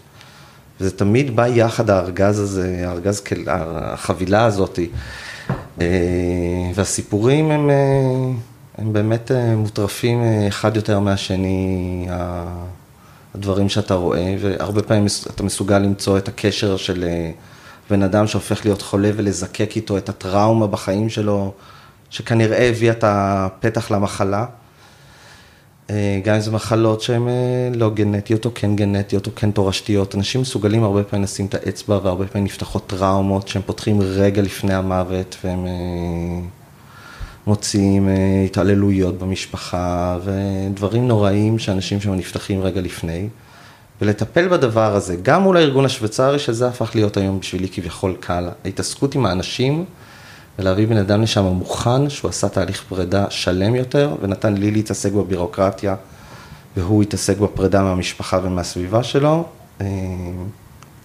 וזה 0.80 0.96
תמיד 0.96 1.36
בא 1.36 1.46
יחד 1.46 1.90
הארגז 1.90 2.38
הזה, 2.38 2.84
הארגז, 2.86 3.22
החבילה 3.46 4.44
הזאת. 4.44 4.78
אה, 5.80 5.86
והסיפורים 6.74 7.50
הם, 7.50 7.70
אה, 7.70 7.76
הם 8.78 8.92
באמת 8.92 9.30
אה, 9.30 9.56
מוטרפים 9.56 10.22
אחד 10.48 10.76
יותר 10.76 11.00
מהשני, 11.00 12.06
הדברים 13.34 13.68
שאתה 13.68 13.94
רואה, 13.94 14.34
והרבה 14.40 14.82
פעמים 14.82 15.06
אתה 15.34 15.42
מסוגל 15.42 15.78
למצוא 15.78 16.18
את 16.18 16.28
הקשר 16.28 16.76
של... 16.76 17.04
בן 17.90 18.02
אדם 18.02 18.26
שהופך 18.26 18.64
להיות 18.64 18.82
חולה 18.82 19.10
ולזקק 19.16 19.70
איתו 19.76 19.98
את 19.98 20.08
הטראומה 20.08 20.66
בחיים 20.66 21.08
שלו, 21.08 21.52
שכנראה 22.10 22.68
הביאה 22.68 22.92
את 22.92 23.04
הפתח 23.06 23.90
למחלה. 23.90 24.46
אה, 25.90 26.20
גם 26.24 26.34
אם 26.34 26.40
זה 26.40 26.50
מחלות 26.50 27.00
שהן 27.00 27.28
אה, 27.28 27.70
לא 27.74 27.90
גנטיות 27.90 28.44
או 28.44 28.50
כן 28.54 28.76
גנטיות 28.76 29.26
או 29.26 29.34
כן 29.34 29.50
תורשתיות. 29.50 30.14
אנשים 30.14 30.40
מסוגלים 30.40 30.84
הרבה 30.84 31.04
פעמים 31.04 31.24
לשים 31.24 31.46
את 31.46 31.54
האצבע 31.54 31.98
והרבה 32.02 32.26
פעמים 32.26 32.44
נפתחות 32.44 32.86
טראומות 32.86 33.48
שהם 33.48 33.62
פותחים 33.66 34.00
רגע 34.00 34.42
לפני 34.42 34.74
המוות 34.74 35.36
והם 35.44 35.66
אה, 35.66 36.40
מוציאים 37.46 38.08
התעללויות 38.44 39.18
במשפחה 39.18 40.18
ודברים 40.24 41.08
נוראים 41.08 41.58
שאנשים 41.58 42.00
שם 42.00 42.14
נפתחים 42.14 42.62
רגע 42.62 42.80
לפני. 42.80 43.28
ולטפל 44.00 44.48
בדבר 44.48 44.94
הזה, 44.94 45.16
גם 45.22 45.42
מול 45.42 45.56
הארגון 45.56 45.84
השוויצרי, 45.84 46.38
שזה 46.38 46.68
הפך 46.68 46.94
להיות 46.94 47.16
היום 47.16 47.40
בשבילי 47.40 47.68
כביכול 47.68 48.16
קל, 48.20 48.48
ההתעסקות 48.64 49.14
עם 49.14 49.26
האנשים, 49.26 49.84
ולהביא 50.58 50.86
בן 50.86 50.96
אדם 50.96 51.22
לשם 51.22 51.44
מוכן, 51.44 52.10
שהוא 52.10 52.28
עשה 52.28 52.48
תהליך 52.48 52.84
פרידה 52.88 53.26
שלם 53.30 53.74
יותר, 53.74 54.16
ונתן 54.20 54.54
לי 54.54 54.70
להתעסק 54.70 55.12
בבירוקרטיה, 55.12 55.96
והוא 56.76 57.02
התעסק 57.02 57.38
בפרידה 57.38 57.82
מהמשפחה 57.82 58.40
ומהסביבה 58.42 59.02
שלו, 59.02 59.44
אה, 59.80 59.86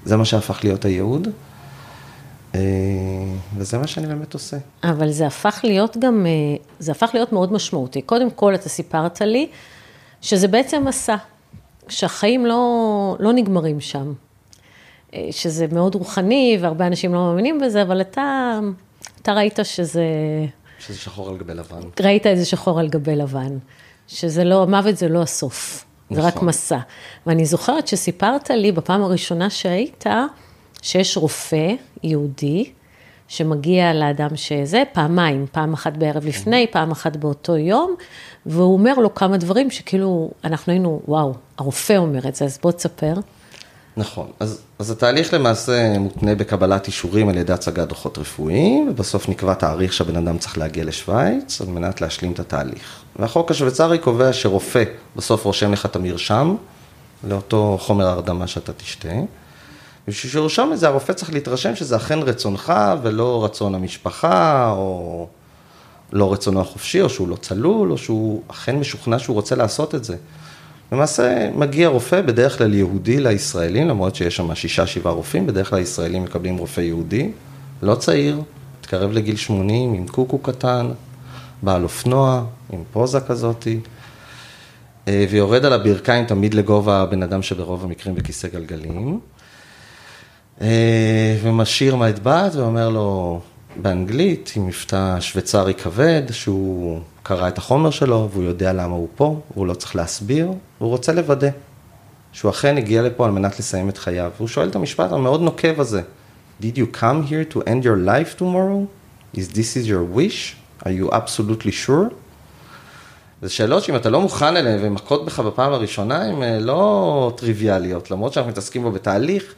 זה 0.06 0.18
מה 0.18 0.26
שהפך 0.26 0.60
להיות 0.64 0.86
הייעוד. 0.86 1.28
אה, 2.56 2.62
וזה 3.58 3.78
מה 3.78 3.88
שאני 3.88 4.08
באמת 4.08 4.34
עושה. 4.34 4.58
אבל 4.84 5.12
זה 5.12 5.28
הפך 5.28 5.60
להיות 5.64 5.98
גם, 5.98 6.26
אה, 6.26 6.32
זה 6.80 6.92
הפך 6.92 7.10
להיות 7.14 7.34
מאוד 7.34 7.54
משמעותי. 7.54 8.02
קודם 8.02 8.32
כל, 8.32 8.56
אתה 8.56 8.70
סיפרת 8.70 9.22
לי 9.22 9.48
שזה 10.22 10.48
בעצם 10.48 10.86
מסע, 10.88 11.16
שהחיים 11.90 12.46
לא, 12.46 13.16
לא 13.20 13.34
נגמרים 13.34 13.80
שם. 13.80 14.14
אה, 15.14 15.28
שזה 15.32 15.66
מאוד 15.72 15.96
רוחני, 15.96 16.58
והרבה 16.62 16.88
אנשים 16.88 17.14
לא 17.14 17.20
מאמינים 17.20 17.60
בזה, 17.60 17.82
אבל 17.82 18.02
אתה, 18.02 18.60
אתה 19.22 19.34
ראית 19.34 19.60
שזה... 19.64 20.06
שזה 20.80 20.98
שחור 20.98 21.30
על 21.30 21.38
גבי 21.38 21.54
לבן. 21.54 21.82
ראית 22.00 22.28
איזה 22.28 22.46
שחור 22.46 22.80
על 22.80 22.88
גבי 22.88 23.16
לבן. 23.16 23.58
שזה 24.08 24.44
לא, 24.44 24.68
מוות 24.68 24.98
זה 24.98 25.08
לא 25.08 25.22
הסוף, 25.22 25.86
זה 26.10 26.22
רק 26.22 26.36
נכון. 26.36 26.48
מסע. 26.48 26.80
ואני 27.26 27.46
זוכרת 27.46 27.88
שסיפרת 27.88 28.50
לי 28.50 28.72
בפעם 28.72 29.04
הראשונה 29.04 29.50
שהיית, 29.50 30.06
שיש 30.82 31.18
רופא 31.18 31.74
יהודי, 32.04 32.72
שמגיע 33.28 33.94
לאדם 33.94 34.36
שזה, 34.36 34.84
פעמיים, 34.94 35.46
פעם 35.52 35.74
אחת 35.74 35.98
בערב 35.98 36.26
לפני, 36.26 36.68
פעם 36.72 36.92
אחת 36.92 37.16
באותו 37.16 37.58
יום, 37.58 37.96
והוא 38.50 38.74
אומר 38.74 38.94
לו 38.94 39.16
כמה 39.16 39.38
דברים 39.38 39.72
שכאילו, 39.72 40.32
אנחנו 40.44 40.72
היינו, 40.72 41.02
וואו, 41.08 41.34
הרופא 41.58 41.94
אומר 41.98 42.28
את 42.28 42.36
זה, 42.36 42.46
אז 42.46 42.60
בוא 42.62 42.72
תספר. 42.72 43.14
נכון, 43.98 44.28
אז, 44.40 44.62
אז 44.80 44.92
התהליך 44.92 45.34
למעשה 45.34 46.00
מותנה 46.00 46.36
בקבלת 46.36 46.88
אישורים 46.88 47.30
על 47.30 47.38
ידי 47.38 47.54
הצגת 47.54 47.88
דוחות 47.88 48.18
רפואיים, 48.18 48.88
ובסוף 48.90 49.30
נקבע 49.30 49.54
תאריך 49.54 49.94
שהבן 49.94 50.16
אדם 50.16 50.38
צריך 50.38 50.58
להגיע 50.58 50.84
לשוויץ 50.84 51.62
על 51.62 51.68
מנת 51.68 52.02
להשלים 52.02 52.32
את 52.32 52.40
התהליך. 52.40 53.02
והחוק 53.16 53.52
השוויצרי 53.52 53.98
קובע 53.98 54.34
שרופא 54.34 54.84
בסוף 55.16 55.46
רושם 55.46 55.72
לך 55.72 55.86
את 55.86 55.96
המרשם 55.96 56.56
לאותו 57.24 57.78
חומר 57.82 58.08
הרדמה 58.08 58.48
שאתה 58.48 58.74
תשתה. 58.74 59.14
בשביל 60.08 60.32
שירשום 60.32 60.74
את 60.74 60.80
זה, 60.80 60.88
הרופא 60.88 61.14
צריך 61.14 61.34
להתרשם 61.34 61.76
שזה 61.76 61.96
אכן 61.96 62.20
רצונך 62.20 62.74
ולא 63.02 63.46
רצון 63.46 63.76
המשפחה, 63.76 64.72
או 64.72 65.28
לא 66.12 66.34
רצונו 66.34 66.62
החופשי, 66.62 67.02
או 67.02 67.10
שהוא 67.10 67.28
לא 67.28 67.36
צלול, 67.36 67.92
או 67.92 67.98
שהוא 67.98 68.42
אכן 68.48 68.76
משוכנע 68.76 69.20
שהוא 69.20 69.34
רוצה 69.34 69.56
לעשות 69.56 69.96
את 69.96 70.04
זה. 70.04 70.16
למעשה 70.92 71.50
מגיע 71.56 71.88
רופא, 71.88 72.22
בדרך 72.22 72.58
כלל 72.58 72.74
יהודי 72.74 73.20
לישראלים, 73.20 73.88
למרות 73.88 74.16
שיש 74.16 74.36
שם 74.36 74.56
שישה, 74.56 74.88
שבעה 74.88 75.14
רופאים, 75.14 75.48
בדרך 75.48 75.70
כלל 75.70 75.80
ישראלים 75.80 76.24
מקבלים 76.24 76.58
רופא 76.58 76.82
יהודי, 76.82 77.32
לא 77.82 77.96
צעיר, 77.96 78.42
מתקרב 78.80 79.12
לגיל 79.12 79.36
80, 79.36 79.94
עם 79.94 80.08
קוקו 80.08 80.38
קטן, 80.38 80.92
בעל 81.64 81.84
אופנוע, 81.84 82.44
עם 82.74 82.84
פוזה 82.92 83.20
כזאתי, 83.20 83.80
אה, 85.08 85.26
ויורד 85.30 85.66
על 85.66 85.74
הברכיים 85.74 86.26
תמיד 86.26 86.54
לגובה 86.54 87.02
הבן 87.02 87.24
אדם 87.24 87.42
שברוב 87.42 87.84
המקרים 87.84 88.16
בכיסא 88.16 88.48
גלגלים, 88.48 89.20
אה, 90.62 91.38
ומשאיר 91.44 91.96
מהטבעת 91.96 92.56
ואומר 92.56 92.90
לו 92.90 93.42
באנגלית, 93.76 94.54
עם 94.56 94.68
מבטא 94.68 95.20
שוויצרי 95.20 95.74
כבד, 95.74 96.22
שהוא 96.32 97.00
קרא 97.24 97.48
את 97.48 97.58
החומר 97.58 97.90
שלו 97.90 98.30
והוא 98.32 98.44
יודע 98.44 98.74
למה 98.74 98.96
הוא 98.96 99.08
פה, 99.16 99.40
והוא 99.54 99.68
לא 99.68 99.74
צריך 99.74 99.96
להסביר, 99.96 100.52
והוא 100.80 100.90
רוצה 100.90 101.14
לוודא 101.14 101.50
שהוא 102.32 102.52
אכן 102.52 102.78
הגיע 102.78 103.02
לפה 103.02 103.26
על 103.26 103.32
מנת 103.32 103.60
לסיים 103.60 103.90
את 103.90 103.98
חייו. 103.98 104.32
והוא 104.38 104.48
שואל 104.48 104.70
את 104.70 104.76
המשפט 104.76 105.12
המאוד 105.12 105.42
נוקב 105.42 105.82
הזה, 105.82 106.02
Did 106.62 106.76
you 106.76 106.98
come 107.02 107.30
here 107.30 107.54
to 107.54 107.58
end 107.58 107.84
your 107.84 107.98
life 108.06 108.40
tomorrow? 108.40 108.88
Is 109.38 109.48
this 109.54 109.78
is 109.78 109.88
your 109.88 110.18
wish? 110.18 110.56
Are 110.86 110.92
you 110.92 111.10
absolutely 111.12 111.72
sure? 111.88 112.14
זה 113.42 113.50
שאלות 113.50 113.84
שאם 113.84 113.96
אתה 113.96 114.10
לא 114.10 114.22
מוכן 114.22 114.58
אליהן 114.58 114.82
והן 114.82 114.94
מכות 114.94 115.26
בך 115.26 115.40
בפעם 115.40 115.74
הראשונה, 115.74 116.24
הן 116.24 116.44
אה, 116.44 116.60
לא 116.60 117.34
טריוויאליות, 117.38 118.12
למרות 118.12 118.34
שאנחנו 118.34 118.52
מתעסקים 118.52 118.82
בו 118.84 118.92
בתהליך, 118.92 119.54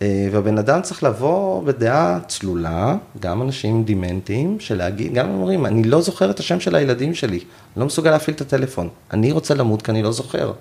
והבן 0.00 0.58
אדם 0.58 0.82
צריך 0.82 1.02
לבוא 1.02 1.62
בדעה 1.62 2.18
צלולה, 2.28 2.96
גם 3.20 3.42
אנשים 3.42 3.84
דימנטיים, 3.84 4.60
שלהגיד, 4.60 5.14
גם 5.14 5.30
אומרים, 5.30 5.66
אני 5.66 5.84
לא 5.84 6.00
זוכר 6.00 6.30
את 6.30 6.40
השם 6.40 6.60
של 6.60 6.74
הילדים 6.74 7.14
שלי, 7.14 7.36
אני 7.36 7.80
לא 7.80 7.86
מסוגל 7.86 8.10
להפעיל 8.10 8.36
את 8.36 8.40
הטלפון, 8.40 8.88
אני 9.12 9.32
רוצה 9.32 9.54
למות 9.54 9.82
כי 9.82 9.90
אני 9.90 10.02
לא 10.02 10.12
זוכר. 10.12 10.52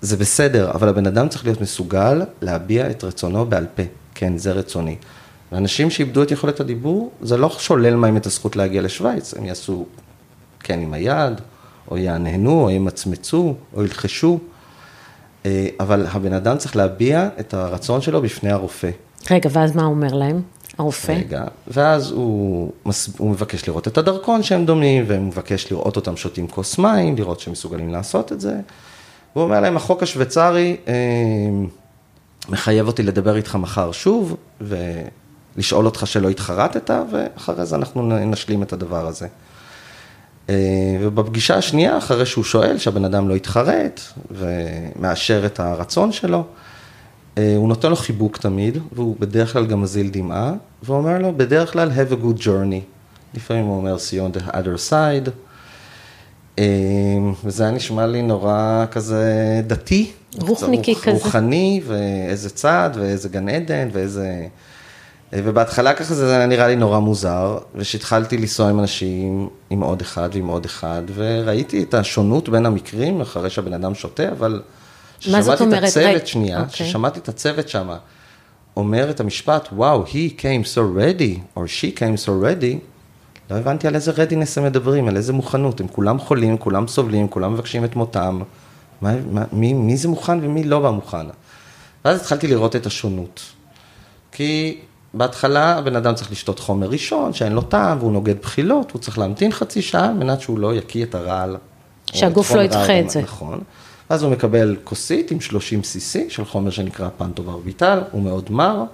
זה 0.00 0.16
בסדר, 0.16 0.70
אבל 0.70 0.88
הבן 0.88 1.06
אדם 1.06 1.28
צריך 1.28 1.44
להיות 1.44 1.60
מסוגל 1.60 2.22
להביע 2.42 2.90
את 2.90 3.04
רצונו 3.04 3.46
בעל 3.46 3.66
פה, 3.74 3.82
כן, 4.14 4.38
זה 4.38 4.52
רצוני. 4.52 4.96
ואנשים 5.52 5.90
שאיבדו 5.90 6.22
את 6.22 6.30
יכולת 6.30 6.60
הדיבור, 6.60 7.10
זה 7.22 7.36
לא 7.36 7.50
שולל 7.58 7.96
מהם 7.96 8.16
את 8.16 8.26
הזכות 8.26 8.56
להגיע 8.56 8.82
לשוויץ, 8.82 9.34
הם 9.34 9.44
יעשו 9.44 9.86
כן 10.60 10.80
עם 10.80 10.92
היד, 10.92 11.40
או 11.90 11.98
יענהנו, 11.98 12.62
או 12.62 12.70
ימצמצו, 12.70 13.54
או 13.74 13.84
ילחשו, 13.84 14.32
אה, 14.32 14.53
אבל 15.80 16.06
הבן 16.10 16.32
אדם 16.32 16.58
צריך 16.58 16.76
להביע 16.76 17.28
את 17.40 17.54
הרצון 17.54 18.00
שלו 18.00 18.22
בפני 18.22 18.50
הרופא. 18.50 18.90
רגע, 19.30 19.50
ואז 19.52 19.76
מה 19.76 19.82
הוא 19.82 19.94
אומר 19.94 20.12
להם, 20.12 20.42
הרופא? 20.78 21.12
רגע, 21.12 21.44
ואז 21.68 22.10
הוא. 22.10 22.72
הוא 23.18 23.30
מבקש 23.30 23.68
לראות 23.68 23.88
את 23.88 23.98
הדרכון 23.98 24.42
שהם 24.42 24.66
דומים, 24.66 25.04
והוא 25.06 25.22
מבקש 25.22 25.72
לראות 25.72 25.96
אותם 25.96 26.16
שותים 26.16 26.48
כוס 26.48 26.78
מים, 26.78 27.16
לראות 27.16 27.40
שהם 27.40 27.52
מסוגלים 27.52 27.92
לעשות 27.92 28.32
את 28.32 28.40
זה. 28.40 28.54
הוא 29.32 29.42
אומר 29.44 29.60
להם, 29.60 29.76
החוק 29.76 30.02
השוויצרי 30.02 30.76
אה, 30.88 30.94
מחייב 32.48 32.86
אותי 32.86 33.02
לדבר 33.02 33.36
איתך 33.36 33.56
מחר 33.56 33.92
שוב, 33.92 34.36
ולשאול 34.60 35.86
אותך 35.86 36.06
שלא 36.06 36.28
התחרטת, 36.28 36.90
ואחרי 37.10 37.66
זה 37.66 37.76
אנחנו 37.76 38.02
נשלים 38.18 38.62
את 38.62 38.72
הדבר 38.72 39.06
הזה. 39.06 39.26
אה, 40.50 40.54
ובפגישה 41.00 41.56
השנייה, 41.56 41.98
אחרי 41.98 42.26
שהוא 42.26 42.44
שואל 42.44 42.78
שהבן 42.78 43.04
אדם 43.04 43.28
לא 43.28 43.34
יתחרט, 43.34 44.00
ומאשר 44.30 45.46
את 45.46 45.60
הרצון 45.60 46.12
שלו, 46.12 46.44
אה, 47.38 47.54
הוא 47.56 47.68
נותן 47.68 47.90
לו 47.90 47.96
חיבוק 47.96 48.36
תמיד, 48.38 48.78
והוא 48.92 49.16
בדרך 49.18 49.52
כלל 49.52 49.66
גם 49.66 49.82
מזיל 49.82 50.10
דמעה, 50.10 50.52
ואומר 50.82 51.18
לו, 51.18 51.32
בדרך 51.36 51.72
כלל, 51.72 51.90
have 51.90 52.12
a 52.12 52.24
good 52.24 52.42
journey. 52.42 52.80
לפעמים 53.34 53.64
הוא 53.64 53.76
אומר, 53.76 53.96
see 53.96 54.34
on 54.34 54.38
the 54.38 54.50
other 54.50 54.90
side. 54.90 55.30
אה, 56.58 56.64
וזה 57.44 57.62
היה 57.62 57.72
נשמע 57.72 58.06
לי 58.06 58.22
נורא 58.22 58.84
כזה 58.90 59.62
דתי. 59.66 60.10
רוחניקי 60.40 60.94
קצת 60.94 61.02
כזה. 61.02 61.12
רוחני, 61.12 61.82
ואיזה 61.86 62.50
צד, 62.50 62.90
ואיזה 62.94 63.28
גן 63.28 63.48
עדן, 63.48 63.88
ואיזה... 63.92 64.46
ובהתחלה 65.36 65.94
ככה 65.94 66.14
זה 66.14 66.36
היה 66.36 66.46
נראה 66.46 66.68
לי 66.68 66.76
נורא 66.76 66.98
מוזר, 66.98 67.58
ושהתחלתי 67.74 68.38
לנסוע 68.38 68.70
עם 68.70 68.80
אנשים, 68.80 69.48
עם 69.70 69.80
עוד 69.80 70.00
אחד 70.00 70.28
ועם 70.32 70.46
עוד 70.46 70.64
אחד, 70.64 71.02
וראיתי 71.14 71.82
את 71.82 71.94
השונות 71.94 72.48
בין 72.48 72.66
המקרים 72.66 73.20
אחרי 73.20 73.50
שהבן 73.50 73.72
אדם 73.72 73.94
שותה, 73.94 74.28
אבל... 74.28 74.62
מה 75.30 75.42
זאת 75.42 75.58
ששמעתי 75.58 75.62
אומרת? 75.62 75.82
את 75.82 75.88
הצוות, 75.88 76.06
רגע, 76.06 76.26
שנייה, 76.26 76.60
אוקיי. 76.60 76.86
ששמעתי 76.86 77.18
את 77.18 77.28
הצוות 77.28 77.68
שם, 77.68 77.88
אומר 78.76 79.10
את 79.10 79.20
המשפט, 79.20 79.68
וואו, 79.72 80.04
he 80.04 80.40
came 80.40 80.64
so 80.74 80.98
ready, 80.98 81.58
or 81.58 81.60
she 81.60 81.98
came 81.98 82.26
so 82.26 82.28
ready, 82.28 82.78
לא 83.50 83.56
הבנתי 83.56 83.86
על 83.88 83.94
איזה 83.94 84.12
readiness 84.12 84.56
הם 84.56 84.64
מדברים, 84.64 85.08
על 85.08 85.16
איזה 85.16 85.32
מוכנות, 85.32 85.80
הם 85.80 85.88
כולם 85.88 86.18
חולים, 86.18 86.58
כולם 86.58 86.88
סובלים, 86.88 87.28
כולם 87.28 87.54
מבקשים 87.54 87.84
את 87.84 87.96
מותם, 87.96 88.40
מה, 89.00 89.14
מה, 89.30 89.44
מי, 89.52 89.72
מי 89.72 89.96
זה 89.96 90.08
מוכן 90.08 90.38
ומי 90.42 90.64
לא 90.64 90.80
בא 90.80 90.90
מוכן. 90.90 91.26
ואז 92.04 92.20
התחלתי 92.20 92.46
לראות 92.46 92.76
את 92.76 92.86
השונות. 92.86 93.40
כי 94.32 94.78
בהתחלה 95.14 95.78
הבן 95.78 95.96
אדם 95.96 96.14
צריך 96.14 96.32
לשתות 96.32 96.58
חומר 96.58 96.88
ראשון, 96.88 97.32
שאין 97.32 97.52
לו 97.52 97.62
טעם, 97.62 97.98
והוא 97.98 98.12
נוגד 98.12 98.42
בחילות, 98.42 98.90
הוא 98.90 99.00
צריך 99.00 99.18
להמתין 99.18 99.52
חצי 99.52 99.82
שעה 99.82 100.06
על 100.06 100.12
מנת 100.12 100.40
שהוא 100.40 100.58
לא 100.58 100.74
יקיא 100.74 101.04
את 101.04 101.14
הרעל. 101.14 101.56
שהגוף 102.12 102.52
לא 102.52 102.60
ידחה 102.60 103.00
את 103.00 103.10
זה. 103.10 103.22
נכון. 103.22 103.60
ואז 104.10 104.22
הוא 104.22 104.32
מקבל 104.32 104.76
כוסית 104.84 105.30
עם 105.30 105.40
30 105.40 105.80
cc 105.80 106.30
של 106.30 106.44
חומר 106.44 106.70
שנקרא 106.70 107.08
פנטוברביטל, 107.18 108.00
הוא 108.10 108.22
מאוד 108.22 108.50
מר, 108.50 108.84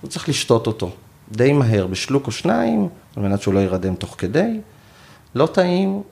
הוא 0.00 0.10
צריך 0.10 0.28
לשתות 0.28 0.66
אותו 0.66 0.90
די 1.32 1.52
מהר, 1.52 1.86
בשלוק 1.86 2.26
או 2.26 2.32
שניים, 2.32 2.88
על 3.16 3.22
מנת 3.22 3.42
שהוא 3.42 3.54
לא 3.54 3.58
יירדם 3.58 3.94
תוך 3.94 4.14
כדי. 4.18 4.60
לא 5.34 5.46
טעים, 5.46 6.02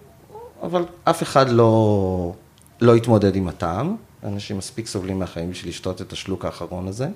אבל 0.62 0.84
אף 1.04 1.22
אחד 1.22 1.50
לא, 1.50 2.32
לא 2.80 2.96
יתמודד 2.96 3.36
עם 3.36 3.48
הטעם. 3.48 3.96
אנשים 4.24 4.58
מספיק 4.58 4.86
סובלים 4.86 5.18
מהחיים 5.18 5.50
בשביל 5.50 5.70
לשתות 5.70 6.02
את 6.02 6.12
השלוק 6.12 6.44
האחרון 6.44 6.88
הזה. 6.88 7.08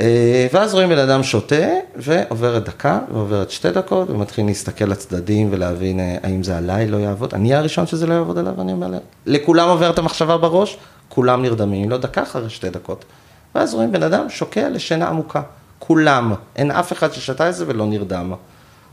אה, 0.00 0.46
ואז 0.52 0.74
רואים 0.74 0.88
בן 0.88 0.98
אדם 0.98 1.22
שותה, 1.22 1.66
ועוברת 1.96 2.64
דקה, 2.64 2.98
ועוברת 3.12 3.50
שתי 3.50 3.70
דקות, 3.70 4.10
ומתחילים 4.10 4.48
להסתכל 4.48 4.84
לצדדים 4.84 5.48
ולהבין 5.50 6.00
אה, 6.00 6.16
האם 6.22 6.42
זה 6.42 6.56
עליי 6.56 6.86
לא 6.86 6.96
יעבוד. 6.96 7.34
אני 7.34 7.54
הראשון 7.54 7.86
שזה 7.86 8.06
לא 8.06 8.14
יעבוד 8.14 8.38
עליו, 8.38 8.60
אני 8.60 8.72
אומר 8.72 8.88
להם, 8.88 9.00
לכולם 9.26 9.68
עוברת 9.68 9.98
המחשבה 9.98 10.36
בראש, 10.36 10.78
כולם 11.08 11.42
נרדמים, 11.42 11.90
לא 11.90 11.96
דקה 11.96 12.22
אחרי 12.22 12.50
שתי 12.50 12.70
דקות. 12.70 13.04
ואז 13.54 13.74
רואים 13.74 13.92
בן 13.92 14.02
אדם 14.02 14.28
שוקע 14.28 14.68
לשינה 14.68 15.08
עמוקה. 15.08 15.42
כולם, 15.78 16.34
אין 16.56 16.70
אף 16.70 16.92
אחד 16.92 17.12
ששתה 17.12 17.48
את 17.48 17.54
זה 17.54 17.64
ולא 17.68 17.86
נרדם. 17.86 18.32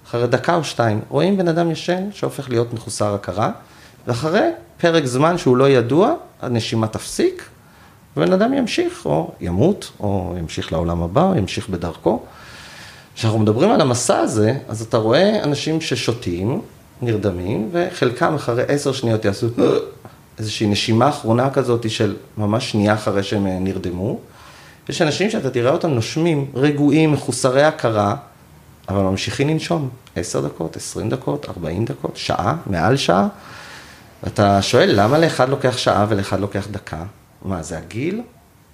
אחרי 0.07 0.27
דקה 0.27 0.55
או 0.55 0.63
שתיים, 0.63 1.01
רואים 1.09 1.37
בן 1.37 1.47
אדם 1.47 1.71
ישן 1.71 2.07
שהופך 2.11 2.49
להיות 2.49 2.73
מחוסר 2.73 3.13
הכרה, 3.13 3.51
ואחרי 4.07 4.49
פרק 4.77 5.05
זמן 5.05 5.37
שהוא 5.37 5.57
לא 5.57 5.69
ידוע, 5.69 6.13
הנשימה 6.41 6.87
תפסיק, 6.87 7.49
ובן 8.17 8.33
אדם 8.33 8.53
ימשיך, 8.53 9.05
או 9.05 9.31
ימות, 9.41 9.91
או 9.99 10.35
ימשיך 10.39 10.71
לעולם 10.71 11.01
הבא, 11.01 11.23
או 11.23 11.35
ימשיך 11.35 11.69
בדרכו. 11.69 12.19
כשאנחנו 13.15 13.39
מדברים 13.39 13.71
על 13.71 13.81
המסע 13.81 14.17
הזה, 14.17 14.53
אז 14.67 14.81
אתה 14.81 14.97
רואה 14.97 15.43
אנשים 15.43 15.81
ששותים, 15.81 16.61
נרדמים, 17.01 17.69
וחלקם 17.71 18.35
אחרי 18.35 18.63
עשר 18.67 18.91
שניות 18.91 19.25
יעשו 19.25 19.47
איזושהי 20.39 20.67
נשימה 20.67 21.09
אחרונה 21.09 21.49
כזאת 21.49 21.89
של 21.89 22.15
ממש 22.37 22.71
שנייה 22.71 22.93
אחרי 22.93 23.23
שהם 23.23 23.47
אה, 23.47 23.59
נרדמו, 23.59 24.19
יש 24.89 25.01
אנשים 25.01 25.29
שאתה 25.29 25.49
תראה 25.49 25.71
אותם 25.71 25.89
נושמים, 25.89 26.45
רגועים, 26.55 27.11
מחוסרי 27.11 27.63
הכרה, 27.63 28.15
אבל 28.89 29.01
ממשיכים 29.01 29.49
לנשום 29.49 29.89
10 30.15 30.41
דקות, 30.41 30.75
20 30.75 31.09
דקות, 31.09 31.45
40 31.49 31.85
דקות, 31.85 32.17
שעה, 32.17 32.55
מעל 32.65 32.97
שעה. 32.97 33.27
אתה 34.27 34.61
שואל, 34.61 34.91
למה 34.93 35.17
לאחד 35.17 35.49
לוקח 35.49 35.77
שעה 35.77 36.05
ולאחד 36.09 36.39
לוקח 36.39 36.67
דקה? 36.71 37.03
מה, 37.41 37.63
זה 37.63 37.77
הגיל? 37.77 38.21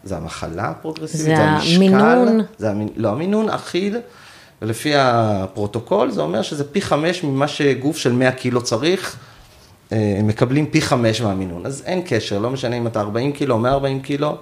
זה 0.04 0.18
המחלה 0.18 0.70
הפרוגרסיבית? 0.70 1.26
זה 1.26 1.44
המינון? 1.44 2.40
זה 2.58 2.70
המינ... 2.72 2.88
לא, 2.96 3.10
המינון 3.10 3.50
אחיד, 3.50 3.96
ולפי 4.62 4.94
הפרוטוקול 4.96 6.12
זה 6.12 6.22
אומר 6.22 6.42
שזה 6.42 6.64
פי 6.64 6.82
חמש 6.82 7.24
ממה 7.24 7.48
שגוף 7.48 7.98
של 7.98 8.12
100 8.12 8.32
קילו 8.32 8.64
צריך, 8.64 9.18
אה, 9.92 10.20
מקבלים 10.24 10.66
פי 10.66 10.82
חמש 10.82 11.22
מהמינון. 11.22 11.66
אז 11.66 11.84
אין 11.86 12.02
קשר, 12.06 12.40
לא 12.40 12.50
משנה 12.50 12.78
אם 12.78 12.88
אתה 12.88 13.02
40 13.02 13.32
קילו 13.32 13.56
או 13.56 13.60
140 13.60 14.02
קילו, 14.02 14.38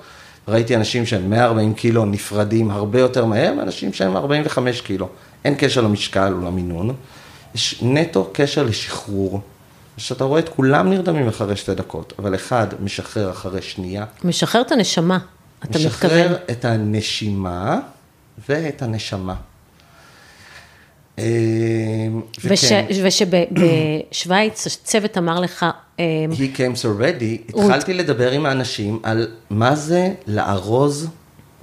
ראיתי 0.48 0.76
אנשים 0.76 1.06
שהם 1.06 1.30
140 1.30 1.74
קילו 1.74 2.06
נפרדים 2.06 2.72
הרבה 2.72 3.00
יותר 3.00 3.26
מהר 3.26 3.54
מאנשים 3.54 3.94
שהם 3.94 4.18
45 4.18 4.82
קילו. 4.82 5.08
אין 5.46 5.56
קשר 5.58 5.82
למשקל 5.82 6.34
או 6.34 6.46
למינון, 6.46 6.94
יש 7.56 7.80
נטו 7.82 8.30
קשר 8.34 8.64
לשחרור. 8.64 9.42
כשאתה 10.00 10.24
רואה 10.24 10.40
את 10.40 10.50
כולם 10.50 10.90
נרדמים 10.90 11.28
אחרי 11.28 11.56
שתי 11.56 11.76
דקות, 11.76 12.14
אבל 12.20 12.36
אחד 12.36 12.68
משחרר 12.84 13.32
אחרי 13.32 13.62
שנייה. 13.62 14.06
משחרר 14.24 14.62
את 14.62 14.72
הנשמה, 14.72 15.18
אתה 15.60 15.68
מתכוון. 15.68 15.88
משחרר 15.88 16.38
את 16.52 16.66
הנשימה 16.66 17.80
ואת 18.50 18.82
הנשמה. 18.82 19.36
אה, 21.20 21.24
וכן, 22.44 22.86
ושבשוויץ 23.04 24.68
הצוות 24.68 25.18
אמר 25.18 25.40
לך... 25.40 25.66
אה, 26.00 26.06
He 26.32 26.58
came 26.58 26.82
so 26.82 27.02
ready, 27.02 27.58
התחלתי 27.60 27.94
לדבר 27.94 28.32
עם 28.32 28.46
האנשים 28.46 29.00
על 29.04 29.28
מה 29.50 29.76
זה 29.76 30.14
לארוז 30.28 31.08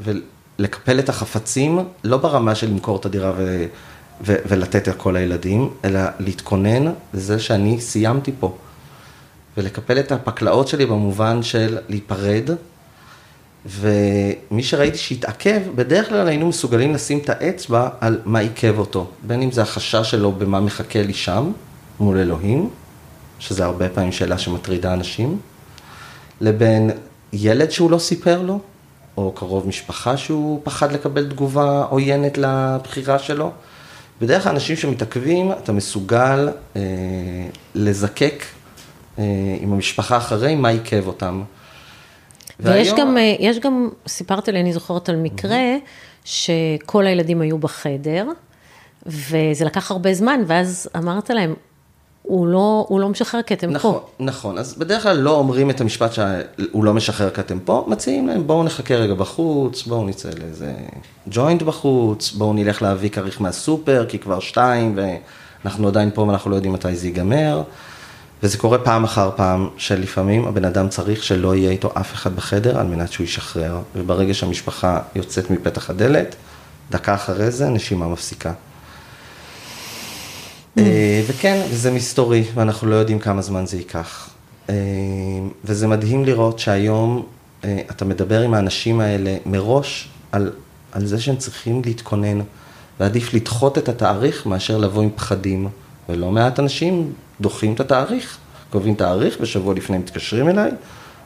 ולקפל 0.00 0.98
את 0.98 1.08
החפצים, 1.08 1.78
לא 2.04 2.16
ברמה 2.16 2.54
של 2.54 2.66
למכור 2.66 2.96
את 2.96 3.06
הדירה 3.06 3.32
ו... 3.36 3.66
ו- 4.20 4.36
ולתת 4.48 4.88
את 4.88 4.96
כל 4.96 5.16
הילדים, 5.16 5.70
אלא 5.84 6.00
להתכונן 6.18 6.92
לזה 7.14 7.38
שאני 7.38 7.80
סיימתי 7.80 8.32
פה. 8.40 8.56
ולקפל 9.56 9.98
את 9.98 10.12
הפקלאות 10.12 10.68
שלי 10.68 10.86
במובן 10.86 11.42
של 11.42 11.78
להיפרד. 11.88 12.50
ומי 13.66 14.62
שראיתי 14.62 14.98
שהתעכב, 14.98 15.60
בדרך 15.74 16.08
כלל 16.08 16.28
היינו 16.28 16.48
מסוגלים 16.48 16.94
לשים 16.94 17.18
את 17.18 17.28
האצבע 17.28 17.88
על 18.00 18.20
מה 18.24 18.38
עיכב 18.38 18.78
אותו. 18.78 19.10
בין 19.26 19.42
אם 19.42 19.50
זה 19.50 19.62
החשש 19.62 20.10
שלו 20.10 20.32
במה 20.32 20.60
מחכה 20.60 21.02
לי 21.02 21.14
שם, 21.14 21.52
מול 22.00 22.18
אלוהים, 22.18 22.70
שזה 23.38 23.64
הרבה 23.64 23.88
פעמים 23.88 24.12
שאלה 24.12 24.38
שמטרידה 24.38 24.92
אנשים, 24.92 25.38
לבין 26.40 26.90
ילד 27.32 27.70
שהוא 27.70 27.90
לא 27.90 27.98
סיפר 27.98 28.42
לו, 28.42 28.60
או 29.16 29.32
קרוב 29.32 29.68
משפחה 29.68 30.16
שהוא 30.16 30.60
פחד 30.64 30.92
לקבל 30.92 31.30
תגובה 31.30 31.84
עוינת 31.90 32.38
לבחירה 32.38 33.18
שלו. 33.18 33.52
בדרך 34.20 34.42
כלל 34.42 34.52
אנשים 34.52 34.76
שמתעכבים, 34.76 35.52
אתה 35.52 35.72
מסוגל 35.72 36.48
אה, 36.76 36.82
לזקק 37.74 38.44
אה, 39.18 39.24
עם 39.60 39.72
המשפחה 39.72 40.16
אחרי 40.16 40.54
מה 40.54 40.68
עיכב 40.68 41.06
אותם. 41.06 41.42
ויש 42.60 42.88
והיום... 42.88 43.00
גם, 43.00 43.16
אה, 43.18 43.34
יש 43.38 43.58
גם, 43.58 43.88
סיפרת 44.08 44.48
לי, 44.48 44.60
אני 44.60 44.72
זוכרת 44.72 45.08
על 45.08 45.16
מקרה, 45.16 45.76
שכל 46.24 47.06
הילדים 47.06 47.40
היו 47.40 47.58
בחדר, 47.58 48.26
וזה 49.06 49.64
לקח 49.64 49.90
הרבה 49.90 50.14
זמן, 50.14 50.40
ואז 50.46 50.88
אמרת 50.96 51.30
להם, 51.30 51.54
הוא 52.26 52.46
לא, 52.46 52.84
הוא 52.88 53.00
לא 53.00 53.08
משחרר 53.08 53.42
כי 53.42 53.54
אתם 53.54 53.70
נכון, 53.70 53.92
פה. 53.92 54.24
נכון, 54.24 54.58
אז 54.58 54.74
בדרך 54.74 55.02
כלל 55.02 55.16
לא 55.16 55.30
אומרים 55.30 55.70
את 55.70 55.80
המשפט 55.80 56.12
שהוא 56.12 56.84
לא 56.84 56.94
משחרר 56.94 57.30
כי 57.30 57.40
אתם 57.40 57.58
פה, 57.58 57.84
מציעים 57.88 58.26
להם 58.28 58.46
בואו 58.46 58.64
נחכה 58.64 58.94
רגע 58.94 59.14
בחוץ, 59.14 59.82
בואו 59.82 60.04
נצא 60.04 60.28
לאיזה 60.40 60.72
ג'וינט 61.30 61.62
בחוץ, 61.62 62.32
בואו 62.32 62.52
נלך 62.52 62.82
להביא 62.82 63.10
כריך 63.10 63.40
מהסופר, 63.40 64.06
כי 64.08 64.18
כבר 64.18 64.40
שתיים 64.40 64.98
ואנחנו 65.64 65.88
עדיין 65.88 66.10
פה 66.14 66.22
ואנחנו 66.22 66.50
לא 66.50 66.56
יודעים 66.56 66.72
מתי 66.72 66.96
זה 66.96 67.06
ייגמר. 67.06 67.62
וזה 68.42 68.58
קורה 68.58 68.78
פעם 68.78 69.04
אחר 69.04 69.30
פעם, 69.36 69.68
שלפעמים 69.76 70.44
הבן 70.44 70.64
אדם 70.64 70.88
צריך 70.88 71.22
שלא 71.22 71.54
יהיה 71.54 71.70
איתו 71.70 71.90
אף 71.94 72.14
אחד 72.14 72.36
בחדר 72.36 72.78
על 72.78 72.86
מנת 72.86 73.12
שהוא 73.12 73.24
ישחרר, 73.24 73.78
וברגע 73.96 74.34
שהמשפחה 74.34 75.00
יוצאת 75.14 75.50
מפתח 75.50 75.90
הדלת, 75.90 76.36
דקה 76.90 77.14
אחרי 77.14 77.50
זה 77.50 77.66
הנשימה 77.66 78.08
מפסיקה. 78.08 78.52
וכן, 81.26 81.62
זה 81.72 81.90
מסתורי, 81.90 82.44
ואנחנו 82.54 82.88
לא 82.88 82.94
יודעים 82.94 83.18
כמה 83.18 83.42
זמן 83.42 83.66
זה 83.66 83.76
ייקח. 83.76 84.30
אה, 84.70 84.74
וזה 85.64 85.86
מדהים 85.86 86.24
לראות 86.24 86.58
שהיום 86.58 87.26
אה, 87.64 87.80
אתה 87.90 88.04
מדבר 88.04 88.40
עם 88.40 88.54
האנשים 88.54 89.00
האלה 89.00 89.36
מראש 89.46 90.08
על, 90.32 90.52
על 90.92 91.06
זה 91.06 91.20
שהם 91.20 91.36
צריכים 91.36 91.82
להתכונן, 91.84 92.40
ועדיף 93.00 93.34
לדחות 93.34 93.78
את 93.78 93.88
התאריך 93.88 94.46
מאשר 94.46 94.78
לבוא 94.78 95.02
עם 95.02 95.10
פחדים. 95.16 95.68
ולא 96.08 96.30
מעט 96.30 96.60
אנשים 96.60 97.12
דוחים 97.40 97.74
את 97.74 97.80
התאריך, 97.80 98.38
קובעים 98.70 98.94
תאריך, 98.94 99.36
ושבוע 99.40 99.74
לפני 99.74 99.98
מתקשרים 99.98 100.48
אליי, 100.48 100.70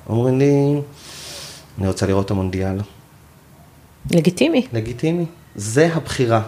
אומרים 0.08 0.38
לי, 0.38 0.80
אני 1.78 1.88
רוצה 1.88 2.06
לראות 2.06 2.26
את 2.26 2.30
המונדיאל. 2.30 2.78
לגיטימי. 4.10 4.66
לגיטימי. 4.72 5.24
זה 5.56 5.94
הבחירה. 5.94 6.42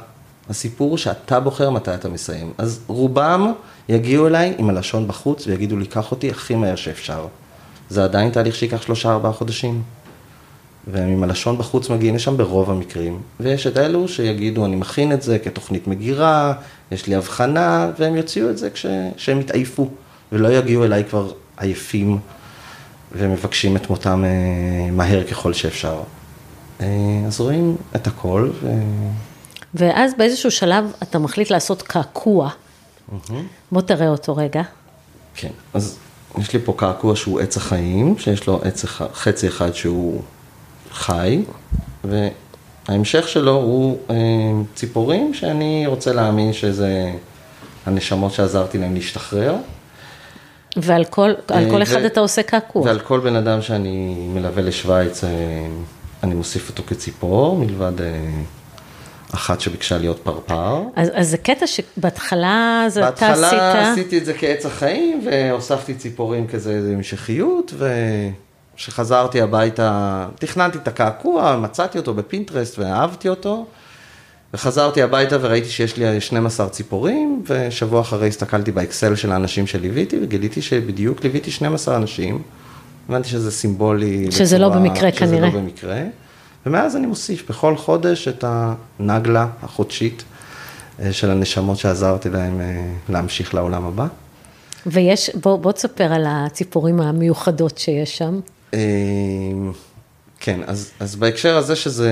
הסיפור 0.50 0.98
שאתה 0.98 1.40
בוחר 1.40 1.70
מתי 1.70 1.94
אתה 1.94 2.08
מסיים. 2.08 2.52
אז 2.58 2.80
רובם 2.86 3.52
יגיעו 3.88 4.26
אליי 4.26 4.54
עם 4.58 4.70
הלשון 4.70 5.08
בחוץ 5.08 5.46
ויגידו 5.46 5.76
לי, 5.76 5.86
קח 5.86 6.10
אותי 6.10 6.30
הכי 6.30 6.54
מהר 6.54 6.76
שאפשר. 6.76 7.26
זה 7.90 8.04
עדיין 8.04 8.30
תהליך 8.30 8.54
שייקח 8.54 8.82
שלושה 8.82 9.12
ארבעה 9.12 9.32
חודשים. 9.32 9.82
והם 10.86 11.08
עם 11.08 11.22
הלשון 11.22 11.58
בחוץ 11.58 11.90
מגיעים 11.90 12.14
לשם 12.14 12.36
ברוב 12.36 12.70
המקרים. 12.70 13.20
ויש 13.40 13.66
את 13.66 13.76
אלו 13.76 14.08
שיגידו, 14.08 14.64
אני 14.64 14.76
מכין 14.76 15.12
את 15.12 15.22
זה 15.22 15.38
כתוכנית 15.38 15.86
מגירה, 15.86 16.52
יש 16.92 17.06
לי 17.06 17.14
הבחנה, 17.14 17.90
והם 17.98 18.16
יוציאו 18.16 18.50
את 18.50 18.58
זה 18.58 18.68
כשהם 18.70 19.40
יתעייפו, 19.40 19.88
ולא 20.32 20.48
יגיעו 20.48 20.84
אליי 20.84 21.04
כבר 21.04 21.32
עייפים 21.56 22.18
ומבקשים 23.12 23.76
את 23.76 23.90
מותם 23.90 24.24
אה, 24.24 24.90
מהר 24.90 25.24
ככל 25.24 25.52
שאפשר. 25.52 26.02
אה, 26.80 26.86
אז 27.26 27.40
רואים 27.40 27.76
את 27.96 28.06
הכל. 28.06 28.50
ו... 28.62 28.70
ואז 29.74 30.12
באיזשהו 30.18 30.50
שלב 30.50 30.92
אתה 31.02 31.18
מחליט 31.18 31.50
לעשות 31.50 31.82
קעקוע. 31.82 32.48
Mm-hmm. 32.48 33.32
בוא 33.72 33.82
תראה 33.82 34.08
אותו 34.08 34.36
רגע. 34.36 34.62
כן, 35.34 35.48
אז 35.74 35.98
יש 36.38 36.52
לי 36.52 36.58
פה 36.64 36.74
קעקוע 36.76 37.16
שהוא 37.16 37.40
עץ 37.40 37.56
החיים, 37.56 38.18
שיש 38.18 38.46
לו 38.46 38.60
עץ 38.62 38.84
חצי 39.14 39.48
אחד 39.48 39.74
שהוא 39.74 40.22
חי, 40.90 41.42
וההמשך 42.04 43.28
שלו 43.28 43.54
הוא 43.54 43.98
אה, 44.10 44.16
ציפורים 44.74 45.34
שאני 45.34 45.86
רוצה 45.86 46.12
להאמין 46.12 46.52
שזה 46.52 47.12
הנשמות 47.86 48.32
שעזרתי 48.32 48.78
להם 48.78 48.94
להשתחרר. 48.94 49.54
ועל 50.76 51.04
כל, 51.04 51.30
על 51.48 51.70
כל 51.70 51.76
אה, 51.76 51.82
אחד 51.82 52.00
ו- 52.02 52.06
אתה 52.06 52.20
עושה 52.20 52.42
קעקוע. 52.42 52.82
ועל 52.82 53.00
כל 53.00 53.20
בן 53.20 53.36
אדם 53.36 53.62
שאני 53.62 54.26
מלווה 54.28 54.62
לשוויץ, 54.62 55.24
אה, 55.24 55.30
אני 56.22 56.34
מוסיף 56.34 56.68
אותו 56.68 56.82
כציפור, 56.86 57.56
מלבד 57.56 57.92
אחת 59.34 59.60
שביקשה 59.60 59.98
להיות 59.98 60.18
פרפר. 60.18 60.82
אז, 60.96 61.10
אז 61.14 61.30
זה 61.30 61.36
קטע 61.36 61.66
שבהתחלה 61.66 62.84
זה 62.88 63.08
אתה 63.08 63.32
עשית... 63.32 63.42
בהתחלה 63.42 63.92
עשיתי 63.92 64.18
את 64.18 64.24
זה 64.24 64.34
כעץ 64.34 64.66
החיים, 64.66 65.26
והוספתי 65.26 65.94
ציפורים 65.94 66.46
כזה 66.46 66.90
המשכיות, 66.94 67.74
וכשחזרתי 68.74 69.40
הביתה, 69.40 70.26
תכננתי 70.34 70.78
את 70.78 70.88
הקעקוע, 70.88 71.56
מצאתי 71.56 71.98
אותו 71.98 72.14
בפינטרסט 72.14 72.78
ואהבתי 72.78 73.28
אותו. 73.28 73.66
וחזרתי 74.54 75.02
הביתה 75.02 75.36
וראיתי 75.40 75.68
שיש 75.68 75.96
לי 75.96 76.20
12 76.20 76.68
ציפורים, 76.68 77.42
ושבוע 77.46 78.00
אחרי 78.00 78.28
הסתכלתי 78.28 78.72
באקסל 78.72 79.14
של 79.14 79.32
האנשים 79.32 79.66
שליוויתי, 79.66 80.18
וגיליתי 80.22 80.62
שבדיוק 80.62 81.24
ליוויתי 81.24 81.50
12 81.50 81.96
אנשים. 81.96 82.42
הבנתי 83.08 83.28
שזה 83.28 83.50
סימבולי. 83.50 84.26
שזה 84.30 84.58
לא 84.58 84.68
בצורה, 84.68 84.84
לא 84.84 84.88
במקרה 84.88 85.10
שזה 85.10 85.18
כנראה. 85.18 85.48
שזה 85.48 85.56
לא 85.56 85.62
במקרה. 85.62 86.02
ומאז 86.66 86.96
אני 86.96 87.06
מוסיף 87.06 87.50
בכל 87.50 87.76
חודש 87.76 88.28
את 88.28 88.44
הנגלה 88.48 89.46
החודשית 89.62 90.24
אה, 91.00 91.12
של 91.12 91.30
הנשמות 91.30 91.78
שעזרתי 91.78 92.30
להם 92.30 92.60
אה, 92.60 92.92
להמשיך 93.08 93.54
לעולם 93.54 93.84
הבא. 93.84 94.06
ויש, 94.86 95.30
בוא, 95.34 95.56
בוא 95.56 95.72
תספר 95.72 96.12
על 96.12 96.24
הציפורים 96.28 97.00
המיוחדות 97.00 97.78
שיש 97.78 98.18
שם. 98.18 98.40
אה, 98.74 98.80
כן, 100.40 100.60
אז, 100.66 100.90
אז 101.00 101.16
בהקשר 101.16 101.56
הזה 101.56 101.76
שזה 101.76 102.10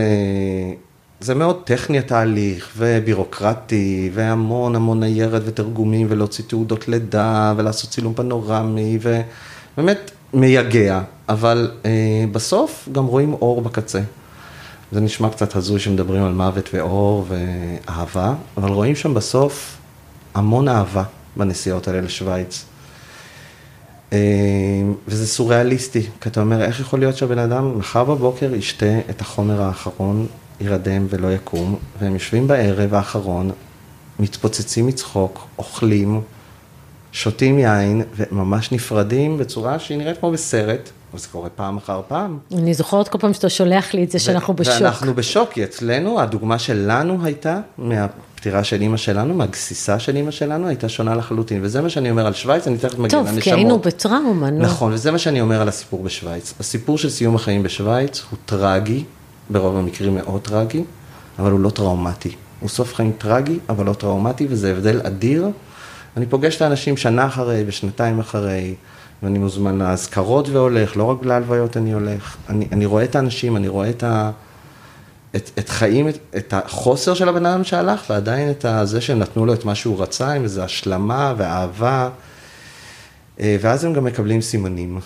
זה 1.21 1.35
מאוד 1.35 1.63
טכני 1.65 1.99
התהליך, 1.99 2.73
ובירוקרטי, 2.77 4.11
והמון 4.15 4.77
המון 4.77 5.01
ניירת 5.01 5.43
ותרגומים, 5.45 6.07
ולהוציא 6.11 6.45
תעודות 6.49 6.89
לידה, 6.89 7.55
ולעשות 7.57 7.91
צילום 7.91 8.15
פנורמי, 8.15 8.99
ובאמת 9.03 10.11
מייגע, 10.35 11.01
אבל 11.29 11.71
אה, 11.85 12.25
בסוף 12.33 12.89
גם 12.93 13.07
רואים 13.07 13.33
אור 13.33 13.63
בקצה. 13.63 14.01
זה 14.93 15.01
נשמע 15.01 15.31
קצת 15.31 15.57
הזוי 15.57 15.81
שמדברים 15.81 16.23
על 16.23 16.33
מוות 16.33 16.71
ואור 16.75 17.27
ואהבה, 17.29 18.35
אבל 18.57 18.71
רואים 18.71 18.95
שם 18.95 19.15
בסוף 19.15 19.77
המון 20.35 20.69
אהבה 20.69 21.05
בנסיעות 21.37 21.89
האלה 21.89 22.01
לשוויץ. 22.01 22.65
אה, 24.13 24.19
וזה 25.09 25.27
סוריאליסטי, 25.27 26.03
כי 26.21 26.29
אתה 26.29 26.41
אומר, 26.41 26.63
איך 26.63 26.81
יכול 26.81 26.99
להיות 26.99 27.17
שהבן 27.17 27.39
אדם 27.39 27.79
מחר 27.79 28.05
בבוקר 28.05 28.55
ישתה 28.55 28.99
את 29.11 29.21
החומר 29.21 29.63
האחרון, 29.63 30.27
ירדם 30.61 31.07
ולא 31.11 31.33
יקום, 31.33 31.77
והם 32.01 32.15
יושבים 32.15 32.47
בערב 32.47 32.95
האחרון, 32.95 33.51
מתפוצצים 34.19 34.87
מצחוק, 34.87 35.47
אוכלים, 35.59 36.21
שותים 37.13 37.59
יין, 37.59 38.03
וממש 38.17 38.73
נפרדים 38.73 39.39
בצורה 39.39 39.79
שהיא 39.79 39.99
נראית 39.99 40.19
כמו 40.19 40.31
בסרט, 40.31 40.91
אבל 41.13 41.21
זה 41.21 41.29
קורה 41.33 41.49
פעם 41.49 41.77
אחר 41.77 42.01
פעם. 42.09 42.39
אני 42.53 42.75
זוכרת 42.75 43.09
כל 43.09 43.19
פעם 43.19 43.33
שאתה 43.33 43.49
שולח 43.49 43.95
לי 43.95 44.05
את 44.05 44.11
זה, 44.11 44.19
שאנחנו 44.19 44.55
בשוק. 44.55 44.75
ואנחנו 44.81 45.15
בשוק, 45.15 45.51
כי 45.53 45.65
אצלנו, 45.65 46.21
הדוגמה 46.21 46.59
שלנו 46.59 47.19
הייתה, 47.25 47.61
מהפטירה 47.79 48.65
של 48.65 48.81
אימא 48.81 48.97
שלנו, 48.97 49.35
מהגסיסה 49.35 49.99
של 49.99 50.17
אימא 50.17 50.31
שלנו, 50.31 50.69
הייתה 50.69 50.89
שונה 50.89 51.15
לחלוטין. 51.15 51.61
וזה 51.63 51.81
מה 51.81 51.91
שאני 51.91 52.11
אומר 52.11 52.27
על 52.27 52.33
שווייץ, 52.33 52.67
אני 52.67 52.79
תכף 52.79 52.99
מגיע 52.99 53.19
לנשמות. 53.19 53.35
טוב, 53.35 53.43
כי 53.43 53.53
היינו 53.53 53.79
בטראומה, 53.79 54.51
נו. 54.51 54.63
נכון, 54.63 54.93
וזה 54.93 55.11
מה 55.11 55.19
שאני 55.19 55.41
אומר 55.41 55.61
על 55.61 55.69
הסיפור 55.69 56.03
בשווייץ. 56.03 56.55
הסיפור 56.61 56.99
של 56.99 57.11
סיום 57.11 57.35
החיים 57.35 57.63
בשווייץ 57.63 58.23
הוא 58.31 58.39
טרגי, 58.47 59.05
ברוב 59.51 59.77
המקרים 59.77 60.15
מאוד 60.15 60.41
טרגי, 60.41 60.85
אבל 61.39 61.51
הוא 61.51 61.61
לא 61.61 61.71
טראומטי. 61.71 62.35
הוא 62.61 62.69
סוף 62.69 62.95
חיים 62.95 63.13
טרגי, 63.19 63.59
אבל 63.69 63.87
לא 63.87 63.93
טראומטי, 63.93 64.47
וזה 64.51 64.71
הבדל 64.71 65.01
אדיר. 65.05 65.49
אני 66.17 66.27
פוגש 66.27 66.57
את 66.57 66.63
האנשים 66.63 66.97
שנה 66.97 67.27
אחרי 67.27 67.65
ושנתיים 67.67 68.21
אחרי, 68.21 68.75
ואני 69.23 69.39
מוזמן 69.39 69.79
לאזכרות 69.79 70.49
והולך, 70.49 70.97
לא 70.97 71.05
רק 71.05 71.25
להלוויות 71.25 71.77
אני 71.77 71.93
הולך. 71.93 72.37
אני, 72.49 72.69
אני 72.73 72.87
רואה 72.87 73.05
את 73.05 73.17
האנשים, 73.17 73.57
אני 73.57 73.69
רואה 73.69 73.91
את, 73.91 74.03
ה, 74.03 74.31
את, 75.37 75.51
את 75.59 75.69
חיים, 75.69 76.09
את, 76.09 76.19
את 76.37 76.55
החוסר 76.57 77.15
של 77.15 77.29
הבן 77.29 77.47
אדם 77.47 77.65
שהלך, 77.65 78.05
ועדיין 78.11 78.51
את 78.51 78.67
זה 78.85 79.01
שהם 79.01 79.19
נתנו 79.19 79.47
לו 79.47 79.55
את 79.55 79.65
מה 79.65 79.75
שהוא 79.75 80.03
רצה, 80.03 80.33
עם 80.33 80.43
איזו 80.43 80.63
השלמה 80.63 81.35
ואהבה, 81.37 82.09
אה, 83.41 83.57
ואז 83.61 83.85
הם 83.85 83.93
גם 83.93 84.05
מקבלים 84.05 84.41
סימנים. 84.41 85.01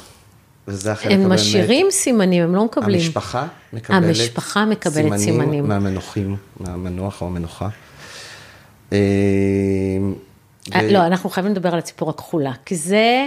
וזה 0.68 0.92
החלק 0.92 1.12
הם. 1.12 1.32
משאירים 1.32 1.86
סימנים, 1.90 2.42
הם 2.42 2.54
לא 2.54 2.64
מקבלים. 2.64 3.00
המשפחה 3.00 3.46
מקבלת, 3.72 4.04
המשפחה 4.04 4.64
מקבלת 4.64 4.94
סימנים. 4.94 5.18
סימנים 5.18 5.68
מהמנוחים, 5.68 6.36
מהמנוח 6.60 7.22
או 7.22 7.26
המנוחה. 7.26 7.68
אה, 8.92 8.98
ו... 10.74 10.92
לא, 10.92 11.06
אנחנו 11.06 11.30
חייבים 11.30 11.52
לדבר 11.52 11.72
על 11.72 11.78
הציפור 11.78 12.10
הכחולה, 12.10 12.52
כי 12.64 12.76
זה, 12.76 13.26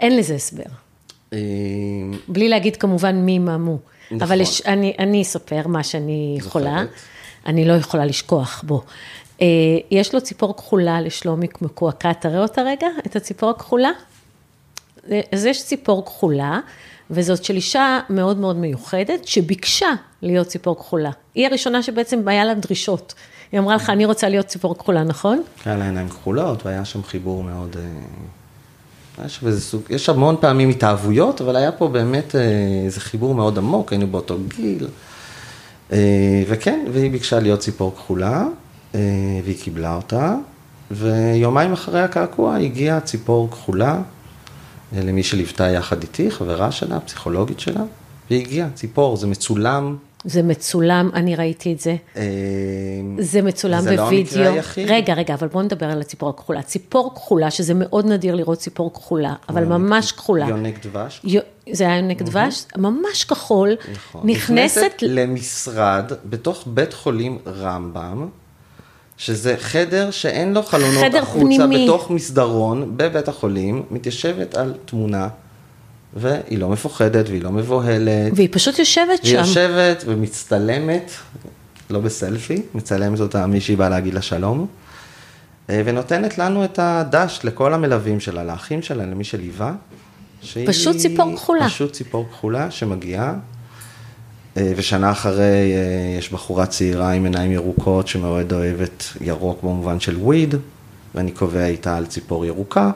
אין 0.00 0.16
לזה 0.16 0.34
הסבר. 0.34 0.62
אה, 1.32 1.38
בלי 2.28 2.48
להגיד 2.48 2.76
כמובן 2.76 3.16
מי 3.16 3.38
מה 3.38 3.58
מו. 3.58 3.78
נכון. 4.10 4.22
אבל 4.22 4.40
יש, 4.40 4.62
אני, 4.66 4.94
אני 4.98 5.22
אספר 5.22 5.68
מה 5.68 5.82
שאני 5.82 6.36
יכולה, 6.38 6.82
זוכרת. 6.82 7.00
אני 7.46 7.64
לא 7.64 7.72
יכולה 7.72 8.04
לשכוח 8.04 8.64
בו. 8.66 8.82
אה, 9.42 9.46
יש 9.90 10.14
לו 10.14 10.20
ציפור 10.20 10.56
כחולה 10.56 11.00
לשלומי 11.00 11.46
מקועקע, 11.60 12.12
תראה 12.12 12.42
אותה 12.42 12.62
רגע, 12.62 12.86
את 13.06 13.16
הציפור 13.16 13.50
הכחולה. 13.50 13.90
אז 15.32 15.44
יש 15.44 15.64
ציפור 15.64 16.04
כחולה, 16.04 16.60
וזאת 17.10 17.44
של 17.44 17.56
אישה 17.56 18.00
מאוד 18.10 18.36
מאוד 18.36 18.56
מיוחדת, 18.56 19.26
שביקשה 19.26 19.88
להיות 20.22 20.46
ציפור 20.46 20.76
כחולה. 20.76 21.10
היא 21.34 21.46
הראשונה 21.46 21.82
שבעצם 21.82 22.28
היה 22.28 22.44
לה 22.44 22.54
דרישות. 22.54 23.14
היא 23.52 23.60
אמרה 23.60 23.74
לך, 23.76 23.90
אני 23.90 24.04
רוצה 24.04 24.28
להיות 24.28 24.46
ציפור 24.46 24.78
כחולה, 24.78 25.04
נכון? 25.04 25.42
היה 25.64 25.76
לה 25.76 25.84
עיניים 25.84 26.08
כחולות, 26.08 26.66
והיה 26.66 26.84
שם 26.84 27.02
חיבור 27.02 27.42
מאוד... 27.42 27.76
יש, 29.26 29.44
סוג, 29.58 29.82
יש 29.90 30.08
המון 30.08 30.36
פעמים 30.40 30.68
התאהבויות, 30.68 31.40
אבל 31.40 31.56
היה 31.56 31.72
פה 31.72 31.88
באמת 31.88 32.36
אה, 32.36 32.40
איזה 32.84 33.00
חיבור 33.00 33.34
מאוד 33.34 33.58
עמוק, 33.58 33.92
היינו 33.92 34.06
באותו 34.06 34.36
גיל. 34.56 34.88
אה, 35.92 36.42
וכן, 36.48 36.84
והיא 36.92 37.10
ביקשה 37.10 37.40
להיות 37.40 37.60
ציפור 37.60 37.94
כחולה, 37.94 38.44
אה, 38.94 39.00
והיא 39.44 39.58
קיבלה 39.62 39.96
אותה, 39.96 40.36
ויומיים 40.90 41.72
אחרי 41.72 42.02
הקעקוע 42.02 42.56
הגיעה 42.56 43.00
ציפור 43.00 43.50
כחולה, 43.50 44.02
למי 44.92 45.22
שליוותה 45.22 45.68
יחד 45.68 46.02
איתי, 46.02 46.30
חברה 46.30 46.72
שלה, 46.72 47.00
פסיכולוגית 47.00 47.60
שלה, 47.60 47.82
והיא 48.30 48.40
הגיעה, 48.40 48.68
ציפור, 48.74 49.16
זה 49.16 49.26
מצולם. 49.26 49.96
זה 50.24 50.42
מצולם, 50.42 51.10
אני 51.14 51.36
ראיתי 51.36 51.72
את 51.72 51.80
זה. 51.80 51.96
אה, 52.16 52.22
זה 53.18 53.42
מצולם 53.42 53.80
זה 53.80 53.96
לא 53.96 54.04
בווידאו. 54.04 54.38
המקרה 54.38 54.52
היחיד. 54.52 54.90
רגע, 54.90 55.14
רגע, 55.14 55.34
אבל 55.34 55.48
בואו 55.48 55.64
נדבר 55.64 55.86
על 55.86 56.00
הציפור 56.00 56.28
הכחולה. 56.28 56.62
ציפור 56.62 57.14
כחולה, 57.14 57.50
שזה 57.50 57.74
מאוד 57.74 58.06
נדיר 58.06 58.34
לראות 58.34 58.58
ציפור 58.58 58.92
כחולה, 58.92 59.34
אבל 59.48 59.64
ממש 59.64 60.12
כחולה. 60.12 60.48
יונק 60.48 60.86
דבש. 60.86 61.26
זה 61.72 61.84
היה 61.84 61.96
יונק 61.96 62.22
דבש, 62.22 62.64
ממש 62.76 63.24
כחול, 63.24 63.76
נכון. 63.92 64.20
נכנסת, 64.24 64.92
למשרד 65.02 66.12
בתוך 66.24 66.62
בית 66.66 66.92
חולים 66.92 67.38
רמב"ם, 67.46 68.28
שזה 69.16 69.54
חדר 69.58 70.10
שאין 70.10 70.52
לו 70.54 70.62
חלונות 70.62 71.14
החוצה, 71.14 71.40
פנימי. 71.40 71.84
בתוך 71.84 72.10
מסדרון 72.10 72.92
בבית 72.96 73.28
החולים, 73.28 73.82
מתיישבת 73.90 74.54
על 74.54 74.74
תמונה, 74.84 75.28
והיא 76.14 76.58
לא 76.58 76.68
מפוחדת 76.68 77.28
והיא 77.28 77.42
לא 77.42 77.50
מבוהלת. 77.50 78.32
והיא 78.34 78.48
פשוט 78.52 78.78
יושבת 78.78 79.20
והיא 79.22 79.32
שם. 79.32 79.38
יושבת 79.38 80.04
ומצטלמת, 80.06 81.10
לא 81.90 82.00
בסלפי, 82.00 82.62
מצלמת 82.74 83.20
אותה 83.20 83.46
מישהי 83.46 83.76
באה 83.76 83.88
להגיד 83.88 84.14
לה 84.14 84.22
שלום, 84.22 84.66
אה, 85.70 85.82
ונותנת 85.84 86.38
לנו 86.38 86.64
את 86.64 86.78
הדש 86.82 87.40
לכל 87.44 87.74
המלווים 87.74 88.20
שלה, 88.20 88.44
לאחים 88.44 88.82
שלה, 88.82 89.06
למי 89.06 89.24
שליווה. 89.24 89.72
שהיא 90.42 90.68
פשוט 90.68 90.96
ציפור 90.96 91.36
כחולה. 91.36 91.66
פשוט 91.66 91.92
ציפור 91.92 92.26
כחולה 92.30 92.70
שמגיעה, 92.70 93.34
אה, 94.56 94.72
ושנה 94.76 95.10
אחרי 95.10 95.72
אה, 95.74 96.18
יש 96.18 96.32
בחורה 96.32 96.66
צעירה 96.66 97.12
עם 97.12 97.24
עיניים 97.24 97.52
ירוקות 97.52 98.08
שמאוד 98.08 98.52
אוהבת 98.52 99.04
ירוק 99.20 99.62
במובן 99.62 100.00
של 100.00 100.16
וויד, 100.16 100.54
ואני 101.14 101.30
קובע 101.30 101.66
איתה 101.66 101.96
על 101.96 102.06
ציפור 102.06 102.46
ירוקה. 102.46 102.90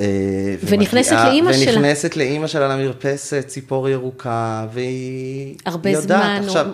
אה, 0.00 0.06
ונכנסת 0.66 1.16
לאימא 1.24 1.52
שלה. 1.52 1.72
ונכנסת 1.72 2.16
לאימא 2.16 2.46
שלה 2.46 2.68
למרפסת, 2.68 3.44
ציפור 3.46 3.88
ירוקה, 3.88 4.66
והיא 4.72 5.56
הרבה 5.66 5.90
יודעת. 5.90 6.42
זמן, 6.42 6.46
עכשיו, 6.46 6.66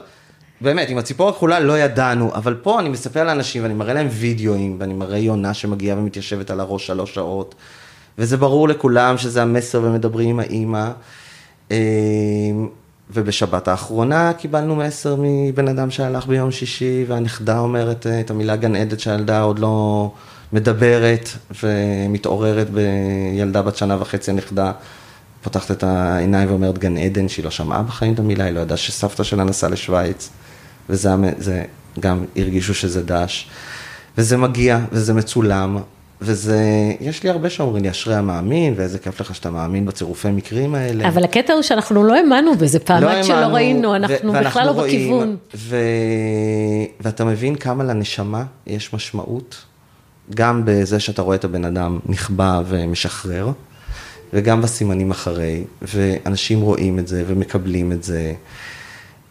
באמת, 0.61 0.89
עם 0.89 0.99
הציפור 0.99 1.29
הכחולה 1.29 1.61
לא 1.61 1.79
ידענו, 1.79 2.35
אבל 2.35 2.55
פה 2.63 2.81
אני 2.81 2.89
מספר 2.89 3.25
לאנשים 3.25 3.63
ואני 3.63 3.75
מראה 3.75 3.95
להם 3.95 4.09
וידאוים, 4.11 4.77
ואני 4.81 4.95
מראה 4.95 5.19
יונה 5.19 5.55
שמגיעה 5.55 5.99
ומתיישבת 5.99 6.51
על 6.51 6.61
הראש 6.61 6.87
שלוש 6.87 7.15
שעות, 7.15 7.55
וזה 8.19 8.37
ברור 8.37 8.69
לכולם 8.69 9.19
שזה 9.19 9.43
המסר 9.43 9.83
ומדברים 9.83 10.29
עם 10.29 10.41
האימא. 10.41 10.91
אה, 11.71 11.77
ובשבת 13.13 13.69
האחרונה 13.69 14.33
קיבלנו 14.33 14.77
מסר 14.77 15.17
מבן 15.19 15.69
אדם 15.69 15.91
שהלך 15.91 16.27
ביום 16.27 16.51
שישי, 16.51 17.05
והנכדה 17.09 17.59
אומרת 17.59 18.07
אה, 18.07 18.21
את 18.21 18.31
המילה 18.31 18.57
גן 18.57 18.77
עדן 18.77 18.99
שהילדה 18.99 19.41
עוד 19.41 19.59
לא 19.59 20.11
מדברת 20.53 21.29
ומתעוררת 21.63 22.67
בילדה 22.71 23.63
בת 23.63 23.77
שנה 23.77 23.97
וחצי, 24.01 24.31
הנכדה 24.31 24.73
פותחת 25.43 25.71
את 25.71 25.83
העיניים 25.83 26.49
ואומרת 26.49 26.79
גן 26.79 26.97
עדן, 26.97 27.29
שהיא 27.29 27.45
לא 27.45 27.51
שמעה 27.51 27.83
בחיים 27.83 28.15
את 28.15 28.19
המילה, 28.19 28.45
היא 28.45 28.55
לא 28.55 28.61
ידעה 28.61 28.77
שסבתא 28.77 29.23
שלה 29.23 29.45
נסעה 29.45 29.71
לשוויץ, 29.71 30.31
וזה 30.89 31.11
זה, 31.39 31.65
גם 32.01 32.25
הרגישו 32.37 32.75
שזה 32.75 33.03
דש. 33.03 33.49
וזה 34.19 34.37
מגיע, 34.37 34.79
וזה 34.93 35.15
מצולם, 35.15 35.79
וזה, 36.21 36.61
יש 37.01 37.23
לי 37.23 37.31
הרבה 37.31 37.51
שאומרים 37.51 37.83
לי, 37.83 37.91
אשרי 37.91 38.15
המאמין, 38.15 38.75
ואיזה 38.77 38.99
כיף 38.99 39.21
לך 39.21 39.35
שאתה 39.35 39.51
מאמין 39.51 39.87
בצירופי 39.87 40.31
מקרים 40.31 40.75
האלה. 40.75 41.09
אבל 41.09 41.25
הקטע 41.25 41.53
הוא 41.53 41.63
שאנחנו 41.63 42.05
לא 42.05 42.17
האמנו 42.17 42.57
בזה 42.57 42.79
פעם, 42.79 43.05
עד 43.05 43.25
שלא 43.25 43.47
ראינו, 43.47 43.97
אנחנו 43.97 44.33
בכלל 44.33 44.67
לא 44.67 44.71
רואים, 44.71 45.01
בכיוון. 45.01 45.37
ו... 45.55 45.77
ואתה 47.01 47.25
מבין 47.25 47.55
כמה 47.55 47.85
לנשמה 47.85 48.45
יש 48.67 48.95
משמעות, 48.95 49.65
גם 50.35 50.63
בזה 50.65 51.01
שאתה 51.01 51.23
רואה 51.23 51.37
את 51.37 51.45
הבן 51.45 51.65
אדם 51.65 51.99
נכבה 52.07 52.63
ומשחרר, 52.69 53.53
וגם 54.33 54.63
בסימנים 54.63 55.11
אחרי, 55.11 55.65
ואנשים 55.83 56.61
רואים 56.61 56.99
את 56.99 57.09
זה 57.09 57.25
ומקבלים 57.27 57.93
את 57.93 58.03
זה, 58.05 58.33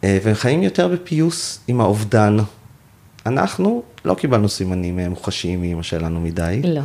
אה, 0.04 0.18
והם 0.24 0.34
חיים 0.34 0.62
יותר 0.62 0.88
בפיוס 0.88 1.60
עם 1.68 1.80
האובדן. 1.80 2.36
אנחנו 3.26 3.82
לא 4.04 4.14
קיבלנו 4.14 4.48
סימנים 4.48 4.98
אה, 4.98 5.08
מוחשיים 5.08 5.60
מאמא 5.60 5.82
שלנו 5.82 6.20
מדי. 6.20 6.60
לא. 6.64 6.80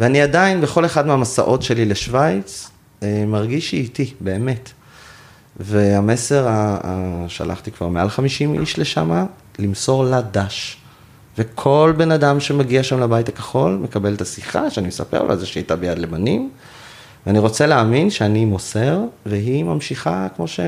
ואני 0.00 0.22
עדיין, 0.22 0.60
בכל 0.60 0.84
אחד 0.84 1.06
מהמסעות 1.06 1.62
שלי 1.62 1.84
לשוויץ, 1.84 2.70
אה, 3.02 3.24
מרגיש 3.26 3.70
שהיא 3.70 3.82
איתי, 3.82 4.14
באמת. 4.20 4.70
והמסר, 5.60 6.48
ה- 6.48 6.78
ה- 6.84 7.24
שלחתי 7.28 7.70
כבר 7.70 7.88
מעל 7.88 8.08
50 8.10 8.60
איש 8.60 8.78
לשם, 8.78 9.24
למסור 9.58 10.04
לה 10.04 10.20
דש. 10.20 10.76
וכל 11.38 11.92
בן 11.96 12.10
אדם 12.10 12.40
שמגיע 12.40 12.82
שם 12.82 13.00
לבית 13.00 13.28
הכחול, 13.28 13.78
מקבל 13.82 14.14
את 14.14 14.20
השיחה, 14.20 14.70
שאני 14.70 14.88
מספר 14.88 15.22
לו 15.22 15.30
על 15.30 15.38
זה 15.38 15.46
שהיא 15.46 15.60
הייתה 15.60 15.76
ביד 15.76 15.98
לבנים, 15.98 16.50
ואני 17.26 17.38
רוצה 17.38 17.66
להאמין 17.66 18.10
שאני 18.10 18.44
מוסר, 18.44 19.00
והיא 19.26 19.64
ממשיכה 19.64 20.26
כמו 20.36 20.48
ש... 20.48 20.60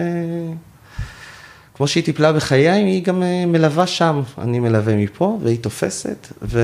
כמו 1.78 1.88
שהיא 1.88 2.04
טיפלה 2.04 2.33
בחיי, 2.33 2.68
היא 2.68 3.04
גם 3.04 3.22
אה, 3.22 3.46
מלווה 3.46 3.87
שם. 3.87 4.22
אני 4.38 4.61
מלווה 4.61 4.96
מפה, 4.96 5.38
והיא 5.42 5.59
תופסת, 5.59 6.26
ו... 6.42 6.61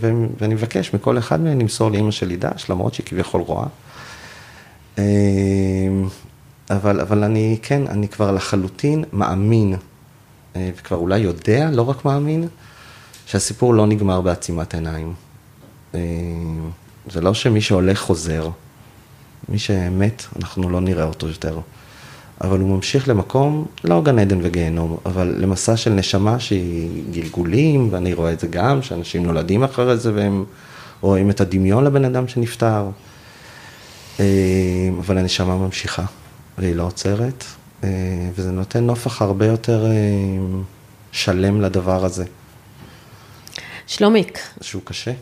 ו... 0.00 0.12
ואני 0.40 0.54
מבקש 0.54 0.94
מכל 0.94 1.18
אחד 1.18 1.40
מהם 1.40 1.60
למסור 1.60 1.90
לאימא 1.90 2.10
שלי 2.10 2.36
דש, 2.36 2.70
למרות 2.70 2.94
שהיא 2.94 3.06
כביכול 3.06 3.40
רואה. 3.40 3.66
אה, 4.98 5.04
אבל, 6.70 7.00
אבל 7.00 7.24
אני, 7.24 7.58
כן, 7.62 7.82
אני 7.88 8.08
כבר 8.08 8.32
לחלוטין 8.32 9.04
מאמין, 9.12 9.74
אה, 10.56 10.70
וכבר 10.76 10.96
אולי 10.96 11.18
יודע, 11.18 11.70
לא 11.72 11.82
רק 11.82 12.04
מאמין, 12.04 12.48
שהסיפור 13.26 13.74
לא 13.74 13.86
נגמר 13.86 14.20
בעצימת 14.20 14.74
עיניים. 14.74 15.14
אה, 15.94 16.00
זה 17.10 17.20
לא 17.20 17.34
שמי 17.34 17.60
שהולך 17.60 18.00
חוזר. 18.00 18.50
מי 19.48 19.58
שמת, 19.58 20.24
אנחנו 20.36 20.70
לא 20.70 20.80
נראה 20.80 21.04
אותו 21.04 21.28
יותר. 21.28 21.60
אבל 22.40 22.60
הוא 22.60 22.76
ממשיך 22.76 23.08
למקום, 23.08 23.66
לא 23.84 24.02
גן 24.02 24.18
עדן 24.18 24.38
וגיהנום, 24.42 24.96
אבל 25.06 25.34
למסע 25.38 25.76
של 25.76 25.90
נשמה 25.90 26.40
שהיא 26.40 27.02
גלגולים, 27.12 27.88
ואני 27.90 28.14
רואה 28.14 28.32
את 28.32 28.40
זה 28.40 28.46
גם, 28.46 28.82
שאנשים 28.82 29.26
נולדים 29.26 29.64
אחרי 29.64 29.96
זה 29.96 30.14
והם 30.14 30.44
רואים 31.00 31.30
את 31.30 31.40
הדמיון 31.40 31.84
לבן 31.84 32.04
אדם 32.04 32.28
שנפטר. 32.28 32.90
אה, 34.20 34.24
אבל 34.98 35.18
הנשמה 35.18 35.56
ממשיכה, 35.56 36.04
והיא 36.58 36.74
לא 36.74 36.82
עוצרת, 36.82 37.44
אה, 37.84 37.88
וזה 38.34 38.50
נותן 38.50 38.84
נופח 38.84 39.22
הרבה 39.22 39.46
יותר 39.46 39.86
שלם 41.12 41.60
לדבר 41.60 42.04
הזה. 42.04 42.24
שלומיק. 43.86 44.38
שהוא 44.60 44.82
קשה. 44.84 45.12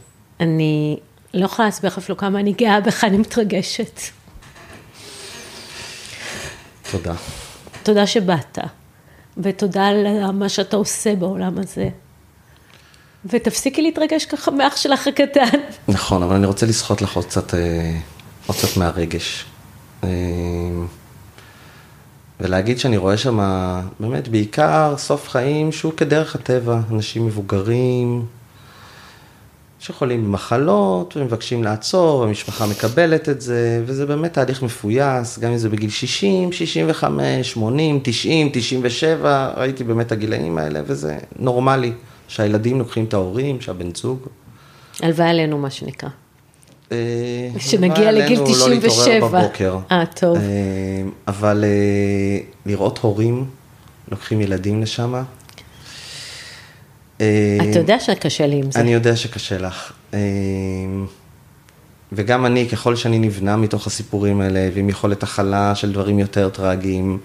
אני 0.40 0.96
לא 1.35 1.44
יכולה 1.44 1.68
להסביר 1.68 1.90
לך 1.90 1.98
אפילו 1.98 2.16
כמה 2.16 2.40
אני 2.40 2.53
גאה 2.53 2.81
בך, 2.81 3.05
אני 3.05 3.18
מתרגשת. 3.18 4.01
תודה. 6.90 7.14
תודה 7.83 8.07
שבאת, 8.07 8.59
ותודה 9.38 9.87
על 9.87 10.31
מה 10.33 10.48
שאתה 10.48 10.77
עושה 10.77 11.14
בעולם 11.14 11.59
הזה. 11.59 11.88
ותפסיקי 13.27 13.83
להתרגש 13.83 14.25
ככה 14.25 14.51
מאח 14.51 14.77
שלך 14.77 15.07
הקטן. 15.07 15.59
נכון, 15.88 16.22
אבל 16.22 16.37
אני 16.37 16.46
רוצה 16.46 16.66
לסחוט 16.66 17.03
לך 17.03 17.16
עוד 17.16 17.25
קצת, 17.25 17.55
אה, 17.55 17.98
עוד 18.46 18.57
קצת 18.57 18.77
מהרגש. 18.77 19.44
אה, 20.05 20.09
ולהגיד 22.40 22.79
שאני 22.79 22.96
רואה 22.96 23.16
שם 23.16 23.38
באמת 24.01 24.29
בעיקר 24.29 24.94
סוף 24.98 25.29
חיים 25.29 25.72
שהוא 25.72 25.92
כדרך 25.92 26.35
הטבע, 26.35 26.81
אנשים 26.90 27.27
מבוגרים, 27.27 28.27
שחולים 29.83 30.25
במחלות 30.25 31.16
ומבקשים 31.16 31.64
לעצור, 31.64 32.25
המשפחה 32.25 32.66
מקבלת 32.66 33.29
את 33.29 33.40
זה, 33.40 33.83
וזה 33.87 34.07
באמת 34.07 34.33
תהליך 34.33 34.62
מפויס, 34.62 35.38
גם 35.38 35.51
אם 35.51 35.59
זה 35.59 35.68
בגיל 35.68 35.90
60, 35.90 36.53
65, 36.53 37.53
80, 37.53 38.01
90, 38.03 38.51
97, 38.53 39.53
ראיתי 39.57 39.85
באמת 39.85 40.07
את 40.07 40.12
הגילאים 40.12 40.59
האלה, 40.59 40.81
וזה 40.87 41.18
נורמלי, 41.38 41.92
שהילדים 42.29 42.79
לוקחים 42.79 43.05
את 43.05 43.14
ההורים, 43.14 43.61
שהבן 43.61 43.95
זוג. 43.95 44.18
הלוואי 45.01 45.29
עלינו, 45.29 45.59
מה 45.59 45.71
שנקרא. 45.71 46.09
אה, 46.92 46.97
שנגיע 47.59 48.12
לגיל 48.12 48.38
עלינו 48.38 48.45
לא 48.45 48.79
97. 48.79 49.12
להתעורר 49.12 49.40
בבוקר. 49.40 49.79
אה, 49.90 50.07
טוב. 50.07 50.37
אה, 50.37 50.42
אבל 51.29 51.64
אה, 51.64 52.38
לראות 52.66 52.99
הורים 52.99 53.45
לוקחים 54.11 54.40
ילדים 54.40 54.83
לשם, 54.83 55.14
אתה 57.71 57.79
יודע 57.79 58.01
שקשה 58.01 58.47
לי 58.47 58.57
עם 58.57 58.73
זה. 58.73 58.81
אני 58.81 58.95
יודע 58.95 59.17
שקשה 59.17 59.59
לך. 59.59 59.93
אה, 60.15 60.19
וגם 62.13 62.47
אני, 62.47 62.69
ככל 62.69 62.97
שאני 62.97 63.19
נבנה 63.19 63.57
מתוך 63.57 63.87
הסיפורים 63.87 64.41
האלה, 64.41 64.69
ועם 64.75 64.89
יכולת 64.89 65.23
הכלה 65.23 65.75
של 65.75 65.93
דברים 65.93 66.19
יותר 66.19 66.49
טרגיים, 66.49 67.19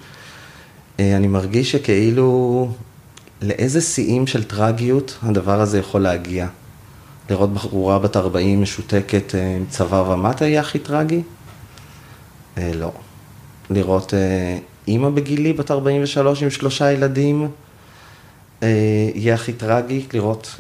אה, 0.99 1.17
אני 1.17 1.27
מרגיש 1.27 1.71
שכאילו 1.71 2.69
לאיזה 3.41 3.81
שיאים 3.81 4.27
של 4.27 4.43
טרגיות 4.43 5.17
הדבר 5.23 5.61
הזה 5.61 5.79
יכול 5.79 6.01
להגיע. 6.01 6.47
לראות 7.29 7.53
בחורה 7.53 7.99
בת 7.99 8.17
40 8.17 8.61
משותקת 8.61 9.35
אה, 9.35 9.55
עם 9.55 9.65
צוואר 9.69 10.09
ומטה 10.09 10.45
יהיה 10.45 10.61
הכי 10.61 10.79
טרגי? 10.79 11.21
אה, 12.57 12.71
לא. 12.75 12.91
לראות 13.69 14.13
אה, 14.13 14.57
אימא 14.87 15.09
בגילי 15.09 15.53
בת 15.53 15.71
43 15.71 16.43
עם 16.43 16.49
שלושה 16.49 16.91
ילדים, 16.91 17.41
אה, 17.43 17.47
יהיה 18.61 19.33
הכי 19.33 19.53
טרגי, 19.53 20.05
לראות 20.13 20.55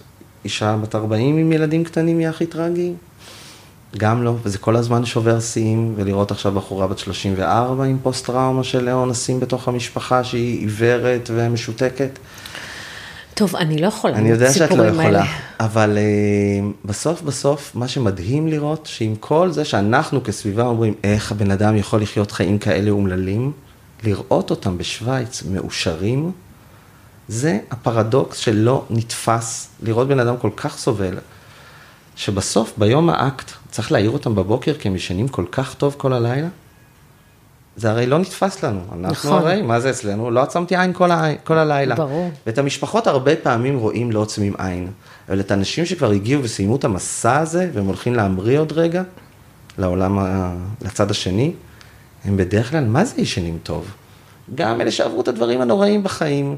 אישה 0.45 0.77
בת 0.81 0.95
40 0.95 1.37
עם 1.37 1.51
ילדים 1.51 1.83
קטנים 1.83 2.19
יהיה 2.19 2.29
הכי 2.29 2.45
טרגי? 2.45 2.93
גם 3.97 4.23
לא, 4.23 4.33
וזה 4.43 4.57
כל 4.57 4.75
הזמן 4.75 5.05
שובר 5.05 5.39
שיאים, 5.39 5.93
ולראות 5.95 6.31
עכשיו 6.31 6.51
בחורה 6.51 6.87
בת 6.87 6.97
34 6.97 7.83
עם 7.83 7.97
פוסט 8.03 8.25
טראומה 8.25 8.63
של 8.63 8.89
אונסים 8.89 9.39
בתוך 9.39 9.67
המשפחה 9.67 10.23
שהיא 10.23 10.59
עיוורת 10.59 11.29
ומשותקת. 11.33 12.19
טוב, 13.33 13.55
אני 13.55 13.81
לא 13.81 13.87
יכולה 13.87 14.17
אני 14.17 14.29
יודע 14.29 14.53
שאת 14.53 14.71
לא 14.71 14.83
יכולה, 14.83 15.03
האלה. 15.03 15.25
אבל 15.59 15.97
uh, 15.97 16.87
בסוף 16.87 17.21
בסוף, 17.21 17.71
מה 17.75 17.87
שמדהים 17.87 18.47
לראות, 18.47 18.85
שעם 18.85 19.15
כל 19.19 19.51
זה 19.51 19.65
שאנחנו 19.65 20.23
כסביבה 20.23 20.63
אומרים, 20.63 20.93
איך 21.03 21.31
הבן 21.31 21.51
אדם 21.51 21.75
יכול 21.75 22.01
לחיות 22.01 22.31
חיים 22.31 22.57
כאלה 22.57 22.89
אומללים, 22.89 23.51
לראות 24.03 24.49
אותם 24.49 24.77
בשוויץ 24.77 25.43
מאושרים, 25.51 26.31
זה 27.27 27.59
הפרדוקס 27.71 28.37
שלא 28.37 28.85
נתפס, 28.89 29.69
לראות 29.83 30.07
בן 30.07 30.19
אדם 30.19 30.37
כל 30.37 30.49
כך 30.57 30.77
סובל, 30.77 31.17
שבסוף, 32.15 32.73
ביום 32.77 33.09
האקט, 33.09 33.51
צריך 33.71 33.91
להעיר 33.91 34.09
אותם 34.09 34.35
בבוקר 34.35 34.73
כי 34.73 34.87
הם 34.87 34.95
ישנים 34.95 35.27
כל 35.27 35.45
כך 35.51 35.73
טוב 35.73 35.95
כל 35.97 36.13
הלילה. 36.13 36.47
זה 37.75 37.91
הרי 37.91 38.05
לא 38.05 38.17
נתפס 38.17 38.63
לנו. 38.63 38.79
אנחנו 38.91 39.29
נכון. 39.29 39.47
הרי, 39.47 39.61
מה 39.61 39.79
זה 39.79 39.89
אצלנו? 39.89 40.31
לא 40.31 40.39
עצמתי 40.39 40.77
עין 40.77 40.93
כל, 40.93 41.11
ה... 41.11 41.35
כל 41.43 41.57
הלילה. 41.57 41.95
ברור. 41.95 42.31
ואת 42.47 42.57
המשפחות 42.57 43.07
הרבה 43.07 43.35
פעמים 43.35 43.77
רואים 43.77 44.11
לא 44.11 44.19
עוצמים 44.19 44.53
עין. 44.57 44.91
אבל 45.29 45.39
את 45.39 45.51
האנשים 45.51 45.85
שכבר 45.85 46.11
הגיעו 46.11 46.43
וסיימו 46.43 46.75
את 46.75 46.83
המסע 46.83 47.39
הזה, 47.39 47.69
והם 47.73 47.85
הולכים 47.85 48.15
להמריא 48.15 48.59
עוד 48.59 48.71
רגע, 48.71 49.03
לעולם. 49.77 50.19
לצד 50.81 51.11
השני, 51.11 51.53
הם 52.25 52.37
בדרך 52.37 52.69
כלל, 52.69 52.85
מה 52.85 53.05
זה 53.05 53.21
ישנים 53.21 53.57
טוב? 53.63 53.91
גם 54.55 54.81
אלה 54.81 54.91
שעברו 54.91 55.21
את 55.21 55.27
הדברים 55.27 55.61
הנוראים 55.61 56.03
בחיים, 56.03 56.55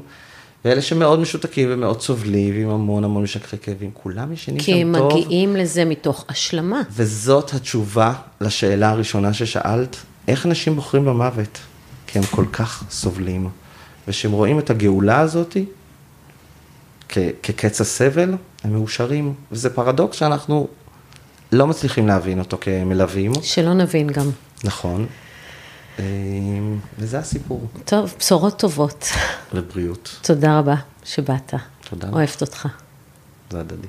ואלה 0.64 0.82
שמאוד 0.82 1.20
משותקים 1.20 1.68
ומאוד 1.72 2.00
סובלים, 2.00 2.54
ועם 2.54 2.68
המון 2.70 3.04
המון 3.04 3.22
משככי 3.22 3.56
כאבים, 3.58 3.90
כולם 3.94 4.32
ישנים 4.32 4.58
כי 4.60 4.72
הם 4.82 4.94
שם 4.94 4.98
טוב. 4.98 5.12
מגיעים 5.12 5.56
לזה 5.56 5.84
מתוך 5.84 6.24
השלמה. 6.28 6.82
וזאת 6.90 7.54
התשובה 7.54 8.12
לשאלה 8.40 8.90
הראשונה 8.90 9.32
ששאלת, 9.32 9.96
איך 10.28 10.46
אנשים 10.46 10.74
בוחרים 10.76 11.04
במוות? 11.04 11.58
כי 12.06 12.18
הם 12.18 12.24
כל 12.30 12.44
כך 12.52 12.84
סובלים. 12.90 13.48
וכשהם 14.08 14.32
רואים 14.32 14.58
את 14.58 14.70
הגאולה 14.70 15.20
הזאת 15.20 15.56
כ- 17.08 17.18
כקץ 17.42 17.80
הסבל, 17.80 18.34
הם 18.64 18.72
מאושרים. 18.72 19.34
וזה 19.52 19.70
פרדוקס 19.70 20.16
שאנחנו 20.16 20.68
לא 21.52 21.66
מצליחים 21.66 22.06
להבין 22.06 22.38
אותו 22.38 22.58
כמלווים. 22.60 23.32
שלא 23.42 23.74
נבין 23.74 24.06
גם. 24.06 24.30
נכון. 24.64 25.06
אה, 26.00 26.04
וזה 26.98 27.18
הסיפור. 27.18 27.66
טוב, 27.84 28.14
בשורות 28.18 28.58
טובות. 28.58 29.04
לבריאות. 29.52 30.18
תודה 30.22 30.58
רבה 30.58 30.74
שבאת. 31.04 31.54
תודה. 31.90 32.08
אוהבת 32.12 32.40
אותך. 32.40 32.68
זה 33.50 33.60
הדדי. 33.60 33.88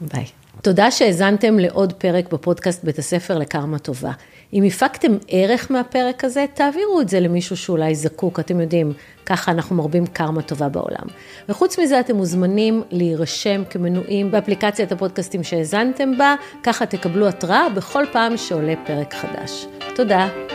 ביי. 0.00 0.26
תודה 0.62 0.90
שהאזנתם 0.90 1.58
לעוד 1.58 1.92
פרק 1.92 2.32
בפודקאסט 2.32 2.84
בית 2.84 2.98
הספר 2.98 3.38
לקרמה 3.38 3.78
טובה. 3.78 4.12
אם 4.52 4.64
הפקתם 4.64 5.12
ערך 5.28 5.70
מהפרק 5.70 6.24
הזה, 6.24 6.44
תעבירו 6.54 7.00
את 7.00 7.08
זה 7.08 7.20
למישהו 7.20 7.56
שאולי 7.56 7.94
זקוק, 7.94 8.40
אתם 8.40 8.60
יודעים, 8.60 8.92
ככה 9.26 9.52
אנחנו 9.52 9.76
מרבים 9.76 10.06
קרמה 10.06 10.42
טובה 10.42 10.68
בעולם. 10.68 11.06
וחוץ 11.48 11.78
מזה, 11.78 12.00
אתם 12.00 12.16
מוזמנים 12.16 12.82
להירשם 12.90 13.62
כמנויים 13.70 14.30
באפליקציית 14.30 14.92
הפודקאסטים 14.92 15.44
שהאזנתם 15.44 16.18
בה, 16.18 16.34
ככה 16.62 16.86
תקבלו 16.86 17.28
התראה 17.28 17.68
בכל 17.74 18.04
פעם 18.12 18.36
שעולה 18.36 18.74
פרק 18.86 19.14
חדש. 19.14 19.66
תודה. 19.94 20.53